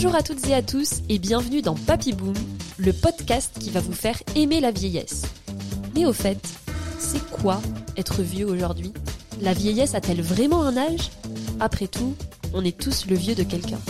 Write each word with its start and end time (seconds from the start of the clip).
Bonjour 0.00 0.14
à 0.14 0.22
toutes 0.22 0.46
et 0.46 0.54
à 0.54 0.62
tous 0.62 1.00
et 1.08 1.18
bienvenue 1.18 1.60
dans 1.60 1.74
Papy 1.74 2.12
Boom, 2.12 2.32
le 2.76 2.92
podcast 2.92 3.58
qui 3.58 3.68
va 3.70 3.80
vous 3.80 3.92
faire 3.92 4.22
aimer 4.36 4.60
la 4.60 4.70
vieillesse. 4.70 5.24
Mais 5.96 6.06
au 6.06 6.12
fait, 6.12 6.38
c'est 7.00 7.28
quoi 7.32 7.60
être 7.96 8.22
vieux 8.22 8.46
aujourd'hui? 8.46 8.92
La 9.40 9.54
vieillesse 9.54 9.96
a-t-elle 9.96 10.22
vraiment 10.22 10.62
un 10.62 10.76
âge? 10.76 11.10
Après 11.58 11.88
tout, 11.88 12.14
on 12.54 12.64
est 12.64 12.78
tous 12.78 13.06
le 13.06 13.16
vieux 13.16 13.34
de 13.34 13.42
quelqu'un. 13.42 13.80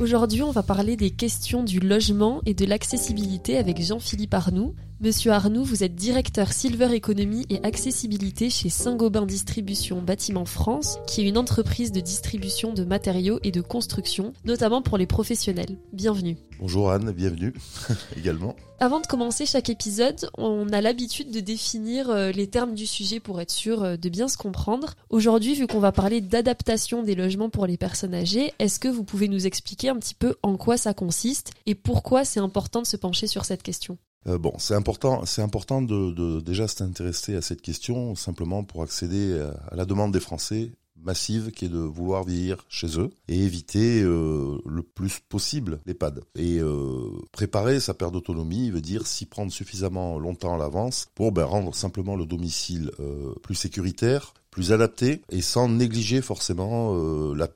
Aujourd'hui, 0.00 0.42
on 0.42 0.52
va 0.52 0.62
parler 0.62 0.94
des 0.94 1.10
questions 1.10 1.64
du 1.64 1.80
logement 1.80 2.40
et 2.46 2.54
de 2.54 2.64
l'accessibilité 2.64 3.58
avec 3.58 3.82
Jean-Philippe 3.82 4.34
Arnoux. 4.34 4.76
Monsieur 5.02 5.30
Arnoux, 5.30 5.64
vous 5.64 5.82
êtes 5.82 5.94
directeur 5.94 6.52
Silver 6.52 6.94
Economy 6.94 7.46
et 7.48 7.64
accessibilité 7.64 8.50
chez 8.50 8.68
Saint-Gobain 8.68 9.24
Distribution 9.24 10.02
Bâtiment 10.02 10.44
France, 10.44 10.98
qui 11.06 11.22
est 11.22 11.28
une 11.28 11.38
entreprise 11.38 11.90
de 11.90 12.00
distribution 12.00 12.74
de 12.74 12.84
matériaux 12.84 13.40
et 13.42 13.50
de 13.50 13.62
construction, 13.62 14.34
notamment 14.44 14.82
pour 14.82 14.98
les 14.98 15.06
professionnels. 15.06 15.78
Bienvenue. 15.94 16.36
Bonjour 16.58 16.90
Anne, 16.90 17.12
bienvenue 17.12 17.54
également. 18.18 18.56
Avant 18.78 19.00
de 19.00 19.06
commencer 19.06 19.46
chaque 19.46 19.70
épisode, 19.70 20.28
on 20.36 20.68
a 20.68 20.82
l'habitude 20.82 21.30
de 21.30 21.40
définir 21.40 22.10
euh, 22.10 22.30
les 22.30 22.48
termes 22.48 22.74
du 22.74 22.86
sujet 22.86 23.20
pour 23.20 23.40
être 23.40 23.50
sûr 23.50 23.82
euh, 23.82 23.96
de 23.96 24.08
bien 24.10 24.28
se 24.28 24.36
comprendre. 24.36 24.96
Aujourd'hui, 25.08 25.54
vu 25.54 25.66
qu'on 25.66 25.80
va 25.80 25.92
parler 25.92 26.20
d'adaptation 26.20 27.02
des 27.02 27.14
logements 27.14 27.48
pour 27.48 27.66
les 27.66 27.78
personnes 27.78 28.14
âgées, 28.14 28.52
est-ce 28.58 28.78
que 28.78 28.88
vous 28.88 29.04
pouvez 29.04 29.28
nous 29.28 29.46
expliquer 29.46 29.88
un 29.88 29.96
petit 29.96 30.14
peu 30.14 30.36
en 30.42 30.58
quoi 30.58 30.76
ça 30.76 30.92
consiste 30.92 31.52
et 31.64 31.74
pourquoi 31.74 32.26
c'est 32.26 32.40
important 32.40 32.82
de 32.82 32.86
se 32.86 32.98
pencher 32.98 33.26
sur 33.26 33.46
cette 33.46 33.62
question? 33.62 33.96
Euh, 34.26 34.38
bon, 34.38 34.54
c'est 34.58 34.74
important, 34.74 35.24
c'est 35.24 35.42
important 35.42 35.82
de, 35.82 36.10
de 36.10 36.40
déjà 36.40 36.68
s'intéresser 36.68 37.36
à 37.36 37.42
cette 37.42 37.62
question 37.62 38.14
simplement 38.14 38.64
pour 38.64 38.82
accéder 38.82 39.40
à 39.70 39.76
la 39.76 39.84
demande 39.84 40.12
des 40.12 40.20
Français 40.20 40.72
massive 41.02 41.50
qui 41.50 41.66
est 41.66 41.68
de 41.68 41.78
vouloir 41.78 42.24
vieillir 42.24 42.64
chez 42.68 42.98
eux 42.98 43.10
et 43.28 43.38
éviter 43.44 44.02
euh, 44.02 44.58
le 44.66 44.82
plus 44.82 45.20
possible 45.20 45.80
l'EHPAD. 45.86 46.22
Et 46.36 46.58
euh, 46.58 47.10
préparer 47.32 47.80
sa 47.80 47.94
perte 47.94 48.12
d'autonomie 48.12 48.70
veut 48.70 48.80
dire 48.80 49.06
s'y 49.06 49.26
prendre 49.26 49.52
suffisamment 49.52 50.18
longtemps 50.18 50.54
à 50.54 50.58
l'avance 50.58 51.08
pour 51.14 51.32
ben, 51.32 51.44
rendre 51.44 51.74
simplement 51.74 52.16
le 52.16 52.26
domicile 52.26 52.90
euh, 53.00 53.34
plus 53.42 53.54
sécuritaire, 53.54 54.34
plus 54.50 54.72
adapté 54.72 55.22
et 55.30 55.42
sans 55.42 55.68
négliger 55.68 56.22
forcément 56.22 56.94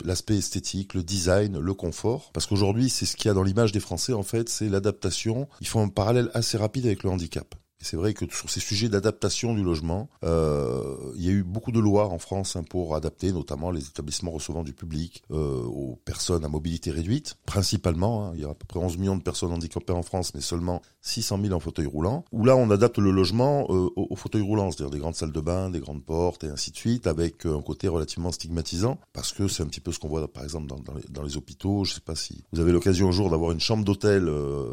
l'aspect 0.05 0.37
esthétique, 0.37 0.95
le 0.95 1.03
design, 1.03 1.59
le 1.59 1.75
confort. 1.75 2.31
Parce 2.33 2.47
qu'aujourd'hui, 2.47 2.89
c'est 2.89 3.07
ce 3.07 3.17
qu'il 3.17 3.29
y 3.29 3.31
a 3.31 3.35
dans 3.35 3.43
l'image 3.43 3.73
des 3.73 3.81
Français, 3.81 4.13
en 4.13 4.23
fait, 4.23 4.49
c'est 4.49 4.69
l'adaptation. 4.69 5.49
Il 5.61 5.67
faut 5.67 5.81
un 5.81 5.89
parallèle 5.89 6.31
assez 6.35 6.57
rapide 6.57 6.87
avec 6.87 7.03
le 7.03 7.11
handicap 7.11 7.55
c'est 7.85 7.97
vrai 7.97 8.15
que 8.15 8.25
sur 8.35 8.51
ces 8.51 8.61
sujets 8.61 8.89
d'adaptation 8.89 9.55
du 9.55 9.63
logement, 9.63 10.09
euh, 10.25 10.97
il 11.17 11.23
y 11.23 11.29
a 11.29 11.33
eu 11.33 11.43
beaucoup 11.43 11.71
de 11.71 11.79
lois 11.79 12.09
en 12.09 12.19
France 12.19 12.57
hein, 12.57 12.65
pour 12.69 12.97
adapter 12.97 13.31
notamment 13.31 13.71
les 13.71 13.87
établissements 13.87 14.31
recevant 14.31 14.65
du 14.65 14.73
public 14.73 15.23
euh, 15.31 15.63
aux 15.63 15.97
personnes 16.05 16.45
à 16.45 16.49
mobilité 16.49 16.91
réduite. 16.91 17.37
Principalement, 17.45 18.27
hein, 18.27 18.33
il 18.35 18.41
y 18.41 18.45
a 18.45 18.49
à 18.49 18.55
peu 18.55 18.67
près 18.67 18.81
11 18.81 18.97
millions 18.97 19.17
de 19.17 19.23
personnes 19.23 19.53
handicapées 19.53 19.93
en 19.93 20.03
France, 20.03 20.33
mais 20.35 20.41
seulement 20.41 20.81
600 21.03 21.39
000 21.43 21.55
en 21.55 21.61
fauteuil 21.61 21.87
roulant. 21.87 22.25
Où 22.33 22.45
là, 22.45 22.57
on 22.57 22.71
adapte 22.71 22.99
le 22.99 23.11
logement 23.11 23.67
euh, 23.69 23.91
au, 23.97 24.17
fauteuil 24.17 24.43
roulant, 24.43 24.71
c'est-à-dire 24.71 24.91
des 24.91 24.99
grandes 24.99 25.15
salles 25.15 25.33
de 25.33 25.41
bain, 25.41 25.69
des 25.69 25.81
grandes 25.81 26.05
portes 26.05 26.45
et 26.45 26.49
ainsi 26.49 26.71
de 26.71 26.77
suite, 26.77 27.07
avec 27.07 27.45
un 27.45 27.61
côté 27.61 27.89
relativement 27.89 28.33
stigmatisant, 28.33 28.99
parce 29.13 29.33
que 29.33 29.47
c'est 29.47 29.63
un 29.63 29.67
petit 29.67 29.81
peu 29.81 29.93
ce 29.93 29.99
qu'on 29.99 30.09
voit 30.09 30.27
par 30.27 30.43
exemple 30.43 30.73
dans, 31.11 31.23
les, 31.23 31.37
hôpitaux. 31.37 31.85
Je 31.85 31.93
sais 31.95 32.01
pas 32.01 32.15
si 32.15 32.45
vous 32.53 32.61
avez 32.61 32.73
l'occasion 32.73 33.09
un 33.09 33.13
jour 33.13 33.29
d'avoir 33.29 33.53
une 33.53 33.61
chambre 33.61 33.85
d'hôtel 33.85 34.31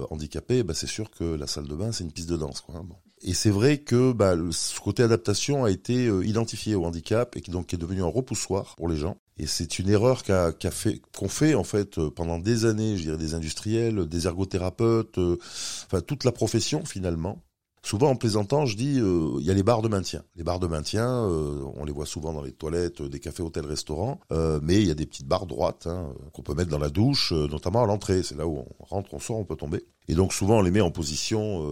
handicapée, 0.09 0.63
bah, 0.63 0.73
c'est 0.73 0.87
sûr 0.87 1.11
que 1.11 1.23
la 1.23 1.47
salle 1.47 1.67
de 1.67 1.75
bain, 1.75 1.91
c'est 1.91 2.05
une 2.05 2.11
piste 2.11 2.29
de 2.29 2.37
danse. 2.37 2.61
Quoi, 2.61 2.75
hein. 2.75 2.85
Et 3.23 3.33
c'est 3.33 3.51
vrai 3.51 3.77
que 3.77 4.13
bah, 4.13 4.35
ce 4.51 4.79
côté 4.79 5.03
adaptation 5.03 5.63
a 5.63 5.69
été 5.69 6.07
euh, 6.07 6.25
identifié 6.25 6.73
au 6.75 6.85
handicap 6.85 7.37
et 7.37 7.41
qui 7.41 7.51
donc 7.51 7.73
est 7.73 7.77
devenu 7.77 8.01
un 8.01 8.07
repoussoir 8.07 8.75
pour 8.77 8.89
les 8.89 8.97
gens. 8.97 9.17
Et 9.37 9.45
c'est 9.45 9.79
une 9.79 9.89
erreur 9.89 10.23
qu'a 10.23 10.53
fait 10.71 11.01
qu'ont 11.15 11.27
fait 11.27 11.53
en 11.53 11.63
fait 11.63 11.97
euh, 11.99 12.09
pendant 12.09 12.39
des 12.39 12.65
années, 12.65 12.97
je 12.97 13.03
dirais 13.03 13.17
des 13.17 13.33
industriels, 13.33 14.07
des 14.07 14.25
ergothérapeutes, 14.25 15.19
euh, 15.19 15.37
enfin 15.85 16.01
toute 16.01 16.23
la 16.23 16.31
profession 16.31 16.83
finalement, 16.85 17.41
Souvent 17.83 18.11
en 18.11 18.15
plaisantant, 18.15 18.67
je 18.67 18.77
dis, 18.77 18.99
euh, 18.99 19.37
il 19.39 19.45
y 19.45 19.49
a 19.49 19.55
les 19.55 19.63
bars 19.63 19.81
de 19.81 19.87
maintien. 19.87 20.23
Les 20.35 20.43
bars 20.43 20.59
de 20.59 20.67
maintien, 20.67 21.07
euh, 21.07 21.63
on 21.75 21.83
les 21.83 21.91
voit 21.91 22.05
souvent 22.05 22.31
dans 22.31 22.43
les 22.43 22.51
toilettes 22.51 23.01
des 23.01 23.19
cafés, 23.19 23.41
hôtels, 23.41 23.65
restaurants, 23.65 24.19
euh, 24.31 24.59
mais 24.61 24.79
il 24.79 24.87
y 24.87 24.91
a 24.91 24.93
des 24.93 25.07
petites 25.07 25.27
barres 25.27 25.47
droites 25.47 25.87
hein, 25.87 26.13
qu'on 26.31 26.43
peut 26.43 26.53
mettre 26.53 26.69
dans 26.69 26.77
la 26.77 26.89
douche, 26.89 27.31
notamment 27.31 27.83
à 27.83 27.87
l'entrée. 27.87 28.21
C'est 28.21 28.37
là 28.37 28.45
où 28.45 28.59
on 28.79 28.83
rentre, 28.85 29.13
on 29.15 29.19
sort, 29.19 29.37
on 29.37 29.45
peut 29.45 29.55
tomber. 29.55 29.83
Et 30.07 30.13
donc 30.13 30.31
souvent 30.31 30.59
on 30.59 30.61
les 30.61 30.71
met 30.71 30.81
en 30.81 30.91
position 30.91 31.65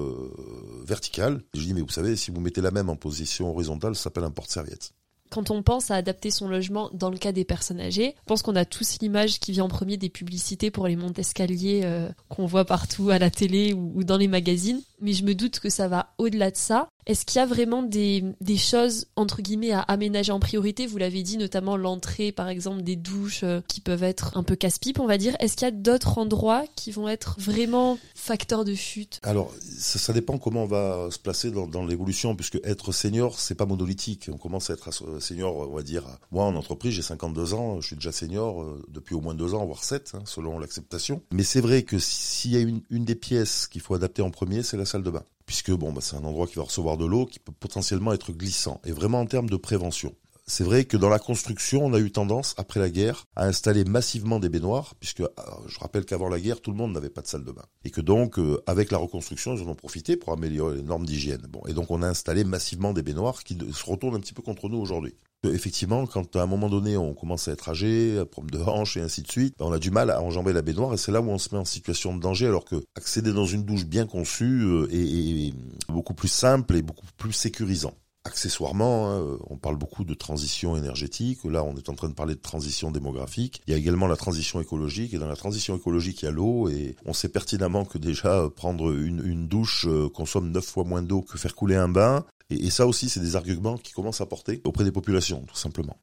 verticale. 0.86 1.44
je 1.54 1.62
dis, 1.62 1.74
mais 1.74 1.82
vous 1.82 1.90
savez, 1.90 2.16
si 2.16 2.32
vous 2.32 2.42
mettez 2.42 2.62
la 2.62 2.72
même 2.72 2.90
en 2.90 2.96
position 2.96 3.52
horizontale, 3.52 3.96
ça 3.96 4.04
s'appelle 4.04 4.24
un 4.24 4.32
porte-serviette. 4.32 4.94
Quand 5.30 5.52
on 5.52 5.62
pense 5.62 5.92
à 5.92 5.96
adapter 5.96 6.32
son 6.32 6.48
logement 6.48 6.90
dans 6.94 7.12
le 7.12 7.18
cas 7.18 7.32
des 7.32 7.46
personnes 7.46 7.80
âgées, 7.80 8.16
je 8.18 8.26
pense 8.26 8.42
qu'on 8.42 8.56
a 8.56 8.66
tous 8.66 8.98
l'image 9.00 9.40
qui 9.40 9.52
vient 9.52 9.66
en 9.66 9.70
premier 9.70 9.98
des 9.98 10.10
publicités 10.10 10.72
pour 10.72 10.88
les 10.88 10.96
montes 10.96 11.20
escaliers 11.20 11.88
qu'on 12.30 12.48
voit 12.48 12.66
partout 12.66 13.12
à 13.12 13.20
la 13.20 13.30
télé 13.30 13.74
ou, 13.74 14.04
dans 14.04 14.18
les 14.18 14.28
magazines 14.28 14.82
mais 15.02 15.14
je 15.14 15.24
me 15.24 15.36
doute 15.36 15.60
que 15.60 15.70
ça 15.70 15.88
va 15.88 16.14
au-delà 16.18 16.52
de 16.52 16.58
ça. 16.58 16.90
Est-ce 17.06 17.26
qu'il 17.26 17.40
y 17.40 17.42
a 17.42 17.46
vraiment 17.48 17.82
des, 17.82 18.24
des, 18.40 18.58
choses, 18.58 19.08
entre 19.16 19.42
guillemets, 19.42 19.72
à 19.72 19.80
aménager 19.80 20.32
en 20.32 20.40
priorité? 20.40 20.86
Vous 20.86 21.00
l'avez 21.00 21.24
dit, 21.24 21.38
notamment 21.38 21.76
l'entrée, 21.76 22.32
par 22.32 22.50
exemple, 22.50 22.84
des 22.84 22.96
douches 22.96 23.44
euh, 23.44 23.62
qui 23.68 23.82
peuvent 23.82 24.04
être 24.04 24.38
un 24.38 24.44
peu 24.44 24.56
casse-pipe, 24.56 25.00
on 25.00 25.08
va 25.08 25.18
dire. 25.18 25.36
Est-ce 25.40 25.56
qu'il 25.56 25.66
y 25.66 25.70
a 25.70 25.72
d'autres 25.72 26.20
endroits 26.20 26.66
qui 26.76 26.92
vont 26.92 27.10
être 27.10 27.36
vraiment 27.40 27.98
facteurs 28.14 28.64
de 28.64 28.76
chute? 28.76 29.20
Alors, 29.24 29.52
ça, 29.60 30.14
dépend 30.14 30.38
comment 30.38 30.64
on 30.64 30.68
va 30.68 31.08
se 31.10 31.18
placer 31.18 31.50
dans, 31.50 31.66
dans 31.66 31.84
l'évolution, 31.84 32.36
puisque 32.36 32.60
être 32.64 32.92
senior, 32.92 33.40
c'est 33.40 33.56
pas 33.56 33.66
monolithique. 33.66 34.30
On 34.32 34.38
commence 34.38 34.70
à 34.70 34.74
être 34.74 34.92
senior, 35.20 35.68
on 35.68 35.76
va 35.76 35.82
dire. 35.82 36.04
Moi, 36.32 36.44
en 36.44 36.56
entreprise, 36.56 36.94
j'ai 36.94 37.02
52 37.02 37.56
ans, 37.56 37.82
je 37.82 37.88
suis 37.88 37.96
déjà 37.96 38.12
senior 38.12 38.62
euh, 38.62 38.84
depuis 38.88 39.16
au 39.16 39.22
moins 39.22 39.34
deux 39.34 39.56
ans, 39.56 39.66
voire 39.66 39.84
7, 39.84 40.12
hein, 40.14 40.22
selon 40.26 40.60
l'acceptation. 40.60 41.24
Mais 41.32 41.44
c'est 41.44 41.62
vrai 41.62 41.82
que 41.82 41.98
s'il 41.98 42.52
y 42.52 42.58
a 42.58 42.60
une, 42.60 42.82
une 42.92 43.06
des 43.06 43.16
pièces 43.16 43.66
qu'il 43.66 43.82
faut 43.82 43.96
adapter 43.96 44.22
en 44.22 44.30
premier, 44.30 44.62
c'est 44.62 44.78
la 44.78 44.86
salle 44.90 45.04
de 45.04 45.10
bain. 45.10 45.24
Puisque 45.46 45.72
bon, 45.72 45.92
bah, 45.92 46.02
c'est 46.02 46.16
un 46.16 46.24
endroit 46.24 46.48
qui 46.48 46.56
va 46.56 46.64
recevoir 46.64 46.98
de 46.98 47.06
l'eau, 47.06 47.26
qui 47.26 47.40
peut 47.40 47.52
potentiellement 47.52 48.14
être 48.14 48.32
glissant. 48.32 48.82
Et 48.86 48.92
vraiment 48.92 49.22
en 49.22 49.26
termes 49.26 49.50
de 49.50 49.58
prévention. 49.58 50.14
C'est 50.50 50.64
vrai 50.64 50.86
que 50.86 50.98
dans 50.98 51.10
la 51.10 51.20
construction, 51.20 51.86
on 51.86 51.94
a 51.94 52.00
eu 52.00 52.12
tendance, 52.12 52.56
après 52.58 52.80
la 52.80 52.90
guerre, 52.90 53.26
à 53.36 53.46
installer 53.46 53.86
massivement 53.86 54.40
des 54.40 54.50
baignoires, 54.50 54.96
puisque 55.00 55.22
je 55.68 55.80
rappelle 55.80 56.06
qu'avant 56.06 56.28
la 56.28 56.40
guerre, 56.40 56.60
tout 56.60 56.72
le 56.72 56.78
monde 56.78 56.92
n'avait 56.92 57.12
pas 57.12 57.22
de 57.22 57.28
salle 57.28 57.44
de 57.44 57.52
bain. 57.52 57.66
Et 57.86 57.92
que 57.92 58.02
donc, 58.02 58.40
euh, 58.40 58.60
avec 58.66 58.90
la 58.90 58.98
reconstruction, 58.98 59.56
ils 59.56 59.62
en 59.62 59.68
ont 59.68 59.76
profité 59.76 60.18
pour 60.18 60.34
améliorer 60.34 60.78
les 60.78 60.82
normes 60.82 61.06
d'hygiène. 61.06 61.46
Bon, 61.48 61.62
et 61.68 61.74
donc 61.74 61.92
on 61.92 62.02
a 62.02 62.08
installé 62.08 62.44
massivement 62.44 62.94
des 62.94 63.04
baignoires 63.04 63.44
qui 63.44 63.60
se 63.72 63.86
retournent 63.86 64.16
un 64.16 64.20
petit 64.20 64.34
peu 64.34 64.42
contre 64.42 64.70
nous 64.70 64.80
aujourd'hui. 64.80 65.14
Effectivement, 65.44 66.08
quand 66.08 66.36
à 66.36 66.42
un 66.42 66.48
moment 66.48 66.68
donné 66.68 66.98
on 66.98 67.14
commence 67.14 67.48
à 67.48 67.52
être 67.52 67.70
âgé, 67.70 68.18
à 68.18 68.26
problème 68.26 68.60
de 68.60 68.66
hanche 68.66 68.98
et 68.98 69.02
ainsi 69.02 69.22
de 69.22 69.32
suite, 69.32 69.54
ben, 69.60 69.66
on 69.66 69.72
a 69.72 69.80
du 69.80 69.92
mal 69.92 70.10
à 70.10 70.22
enjamber 70.22 70.52
la 70.52 70.64
baignoire 70.64 70.96
et 70.96 70.98
c'est 70.98 71.12
là 71.12 71.22
où 71.22 71.30
on 71.30 71.38
se 71.38 71.54
met 71.54 71.62
en 71.62 71.66
situation 71.66 72.14
de 72.16 72.20
danger 72.20 72.48
alors 72.48 72.66
que 72.66 72.84
accéder 72.96 73.32
dans 73.32 73.46
une 73.46 73.64
douche 73.64 73.86
bien 73.86 74.08
conçue 74.08 74.64
euh, 74.64 74.90
est, 74.92 75.54
beaucoup 75.88 76.16
plus 76.16 76.28
simple 76.28 76.76
et 76.76 76.82
beaucoup 76.82 77.06
plus 77.18 77.34
sécurisant. 77.34 77.94
Accessoirement, 78.26 79.12
hein, 79.12 79.38
on 79.50 79.58
parle 79.58 79.78
beaucoup 79.78 80.04
de 80.04 80.14
transition 80.14 80.76
énergétique. 80.76 81.40
Là, 81.46 81.64
on 81.64 81.76
est 81.78 81.88
en 81.88 81.96
train 81.96 82.10
de 82.10 82.14
parler 82.14 82.36
de 82.36 82.42
transition 82.42 82.92
démographique. 82.92 83.62
Il 83.66 83.72
y 83.72 83.74
a 83.74 83.78
également 83.78 84.08
la 84.08 84.18
transition 84.18 84.60
écologique. 84.60 85.14
Et 85.14 85.18
dans 85.18 85.28
la 85.28 85.38
transition 85.38 85.78
écologique, 85.78 86.22
il 86.22 86.26
y 86.26 86.28
a 86.28 86.32
l'eau. 86.32 86.68
Et 86.68 86.98
on 87.06 87.14
sait 87.14 87.30
pertinemment 87.30 87.86
que 87.86 87.98
déjà 87.98 88.50
prendre 88.54 88.92
une, 88.92 89.48
douche 89.48 89.86
euh, 89.88 90.10
consomme 90.10 90.52
neuf 90.52 90.66
fois 90.66 90.84
moins 90.84 91.02
d'eau 91.02 91.22
que 91.22 91.38
faire 91.38 91.56
couler 91.56 91.78
un 91.78 91.88
bain. 91.88 92.26
Et, 92.50 92.70
ça 92.70 92.88
aussi, 92.88 93.10
c'est 93.10 93.22
des 93.22 93.36
arguments 93.38 93.78
qui 93.78 93.94
commencent 93.94 94.22
à 94.22 94.26
porter 94.26 94.62
auprès 94.66 94.84
des 94.84 94.92
populations, 94.92 95.46
tout 95.48 95.56
simplement. 95.56 95.98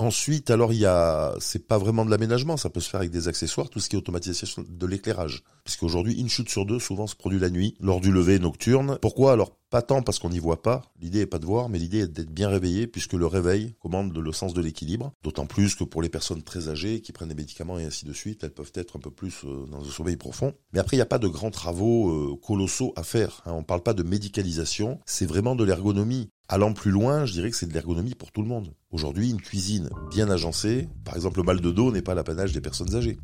Ensuite, 0.00 0.50
alors 0.50 0.72
il 0.72 0.80
y 0.80 0.86
a, 0.86 1.34
c'est 1.38 1.68
pas 1.68 1.78
vraiment 1.78 2.04
de 2.04 2.10
l'aménagement, 2.10 2.56
ça 2.56 2.68
peut 2.68 2.80
se 2.80 2.90
faire 2.90 2.98
avec 2.98 3.12
des 3.12 3.28
accessoires, 3.28 3.70
tout 3.70 3.78
ce 3.78 3.88
qui 3.88 3.94
est 3.94 3.98
automatisation 3.98 4.64
de 4.68 4.86
l'éclairage. 4.86 5.44
Puisqu'aujourd'hui, 5.62 6.20
une 6.20 6.28
chute 6.28 6.50
sur 6.50 6.66
deux 6.66 6.80
souvent 6.80 7.06
se 7.06 7.14
produit 7.14 7.38
la 7.38 7.48
nuit, 7.48 7.76
lors 7.78 8.00
du 8.00 8.10
lever 8.10 8.40
nocturne. 8.40 8.98
Pourquoi? 9.00 9.32
Alors 9.32 9.56
pas 9.74 9.82
tant 9.82 10.02
parce 10.02 10.20
qu'on 10.20 10.30
n'y 10.30 10.38
voit 10.38 10.62
pas, 10.62 10.82
l'idée 11.00 11.22
est 11.22 11.26
pas 11.26 11.40
de 11.40 11.46
voir, 11.46 11.68
mais 11.68 11.80
l'idée 11.80 12.02
est 12.02 12.06
d'être 12.06 12.30
bien 12.30 12.48
réveillé 12.48 12.86
puisque 12.86 13.14
le 13.14 13.26
réveil 13.26 13.74
commande 13.82 14.16
le 14.16 14.32
sens 14.32 14.54
de 14.54 14.60
l'équilibre. 14.60 15.12
D'autant 15.24 15.46
plus 15.46 15.74
que 15.74 15.82
pour 15.82 16.00
les 16.00 16.08
personnes 16.08 16.44
très 16.44 16.68
âgées 16.68 17.00
qui 17.00 17.10
prennent 17.10 17.30
des 17.30 17.34
médicaments 17.34 17.76
et 17.80 17.84
ainsi 17.84 18.04
de 18.04 18.12
suite, 18.12 18.44
elles 18.44 18.54
peuvent 18.54 18.70
être 18.76 18.94
un 18.94 19.00
peu 19.00 19.10
plus 19.10 19.34
euh, 19.44 19.66
dans 19.66 19.80
un 19.80 19.90
sommeil 19.90 20.16
profond. 20.16 20.54
Mais 20.72 20.78
après, 20.78 20.94
il 20.96 20.98
n'y 20.98 21.02
a 21.02 21.06
pas 21.06 21.18
de 21.18 21.26
grands 21.26 21.50
travaux 21.50 22.08
euh, 22.08 22.36
colossaux 22.36 22.92
à 22.94 23.02
faire. 23.02 23.42
Hein. 23.46 23.52
On 23.52 23.64
parle 23.64 23.82
pas 23.82 23.94
de 23.94 24.04
médicalisation, 24.04 25.00
c'est 25.06 25.26
vraiment 25.26 25.56
de 25.56 25.64
l'ergonomie. 25.64 26.30
Allant 26.46 26.72
plus 26.72 26.92
loin, 26.92 27.26
je 27.26 27.32
dirais 27.32 27.50
que 27.50 27.56
c'est 27.56 27.66
de 27.66 27.74
l'ergonomie 27.74 28.14
pour 28.14 28.30
tout 28.30 28.42
le 28.42 28.48
monde. 28.48 28.74
Aujourd'hui, 28.92 29.30
une 29.30 29.40
cuisine 29.40 29.90
bien 30.08 30.30
agencée, 30.30 30.86
par 31.04 31.16
exemple 31.16 31.38
le 31.38 31.42
mal 31.42 31.60
de 31.60 31.72
dos 31.72 31.90
n'est 31.90 32.00
pas 32.00 32.14
l'apanage 32.14 32.52
des 32.52 32.60
personnes 32.60 32.94
âgées. 32.94 33.18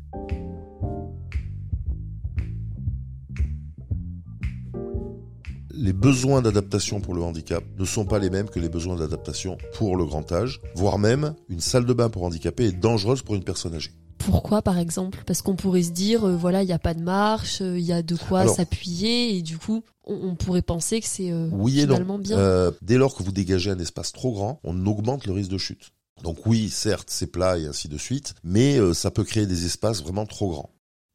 Les 5.81 5.93
besoins 5.93 6.43
d'adaptation 6.43 7.01
pour 7.01 7.15
le 7.15 7.23
handicap 7.23 7.63
ne 7.79 7.85
sont 7.85 8.05
pas 8.05 8.19
les 8.19 8.29
mêmes 8.29 8.49
que 8.49 8.59
les 8.59 8.69
besoins 8.69 8.95
d'adaptation 8.95 9.57
pour 9.73 9.97
le 9.97 10.05
grand 10.05 10.31
âge, 10.31 10.61
voire 10.75 10.99
même 10.99 11.33
une 11.49 11.59
salle 11.59 11.85
de 11.85 11.93
bain 11.93 12.09
pour 12.09 12.23
handicapé 12.23 12.65
est 12.65 12.71
dangereuse 12.71 13.23
pour 13.23 13.33
une 13.33 13.43
personne 13.43 13.73
âgée. 13.73 13.91
Pourquoi 14.19 14.61
par 14.61 14.77
exemple? 14.77 15.23
Parce 15.25 15.41
qu'on 15.41 15.55
pourrait 15.55 15.81
se 15.81 15.89
dire, 15.89 16.27
euh, 16.27 16.35
voilà, 16.35 16.61
il 16.61 16.67
n'y 16.67 16.71
a 16.71 16.79
pas 16.79 16.93
de 16.93 17.01
marche, 17.01 17.61
euh, 17.61 17.79
il 17.79 17.83
y 17.83 17.93
a 17.93 18.03
de 18.03 18.15
quoi 18.15 18.47
s'appuyer, 18.47 19.35
et 19.35 19.41
du 19.41 19.57
coup, 19.57 19.83
on, 20.05 20.35
pourrait 20.35 20.61
penser 20.61 21.01
que 21.01 21.07
c'est 21.07 21.31
euh, 21.31 21.49
oui 21.51 21.79
et 21.79 21.87
non. 21.87 22.19
bien. 22.19 22.71
dès 22.83 22.97
lors 22.97 23.15
que 23.15 23.23
vous 23.23 23.31
dégagez 23.31 23.71
un 23.71 23.79
espace 23.79 24.11
trop 24.11 24.33
grand, 24.33 24.59
on 24.63 24.85
augmente 24.85 25.25
le 25.25 25.33
risque 25.33 25.49
de 25.49 25.57
chute. 25.57 25.91
Donc 26.23 26.45
oui, 26.45 26.69
certes, 26.69 27.09
c'est 27.09 27.27
plat 27.27 27.57
et 27.57 27.65
ainsi 27.65 27.87
de 27.87 27.97
suite, 27.97 28.35
mais 28.43 28.77
euh, 28.77 28.93
ça 28.93 29.09
peut 29.09 29.23
créer 29.23 29.47
des 29.47 29.65
espaces 29.65 30.03
vraiment 30.03 30.25
trop 30.27 30.49
grands. 30.49 30.69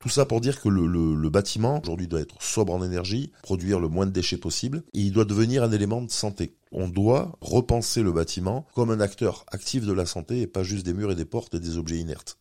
Tout 0.06 0.10
ça 0.10 0.24
pour 0.24 0.40
dire 0.40 0.60
que 0.60 0.68
le, 0.68 1.28
bâtiment, 1.30 1.80
aujourd'hui, 1.82 2.06
doit 2.06 2.20
être 2.20 2.40
sobre 2.40 2.72
en 2.72 2.84
énergie, 2.84 3.32
produire 3.42 3.80
le 3.80 3.88
moins 3.88 4.06
de 4.06 4.12
déchets 4.12 4.36
possible, 4.36 4.84
et 4.94 5.00
il 5.00 5.10
doit 5.10 5.24
devenir 5.24 5.64
un 5.64 5.72
élément 5.72 6.00
de 6.00 6.12
santé. 6.12 6.54
On 6.70 6.86
doit 6.86 7.36
repenser 7.40 8.04
le 8.04 8.12
bâtiment 8.12 8.68
comme 8.76 8.92
un 8.92 9.00
acteur 9.00 9.44
actif 9.50 9.84
de 9.84 9.92
la 9.92 10.06
santé 10.06 10.42
et 10.42 10.46
pas 10.46 10.62
juste 10.62 10.86
des 10.86 10.94
murs 10.94 11.10
et 11.10 11.16
des 11.16 11.24
portes 11.24 11.56
et 11.56 11.58
des 11.58 11.76
objets 11.76 11.98
inertes. 11.98 12.38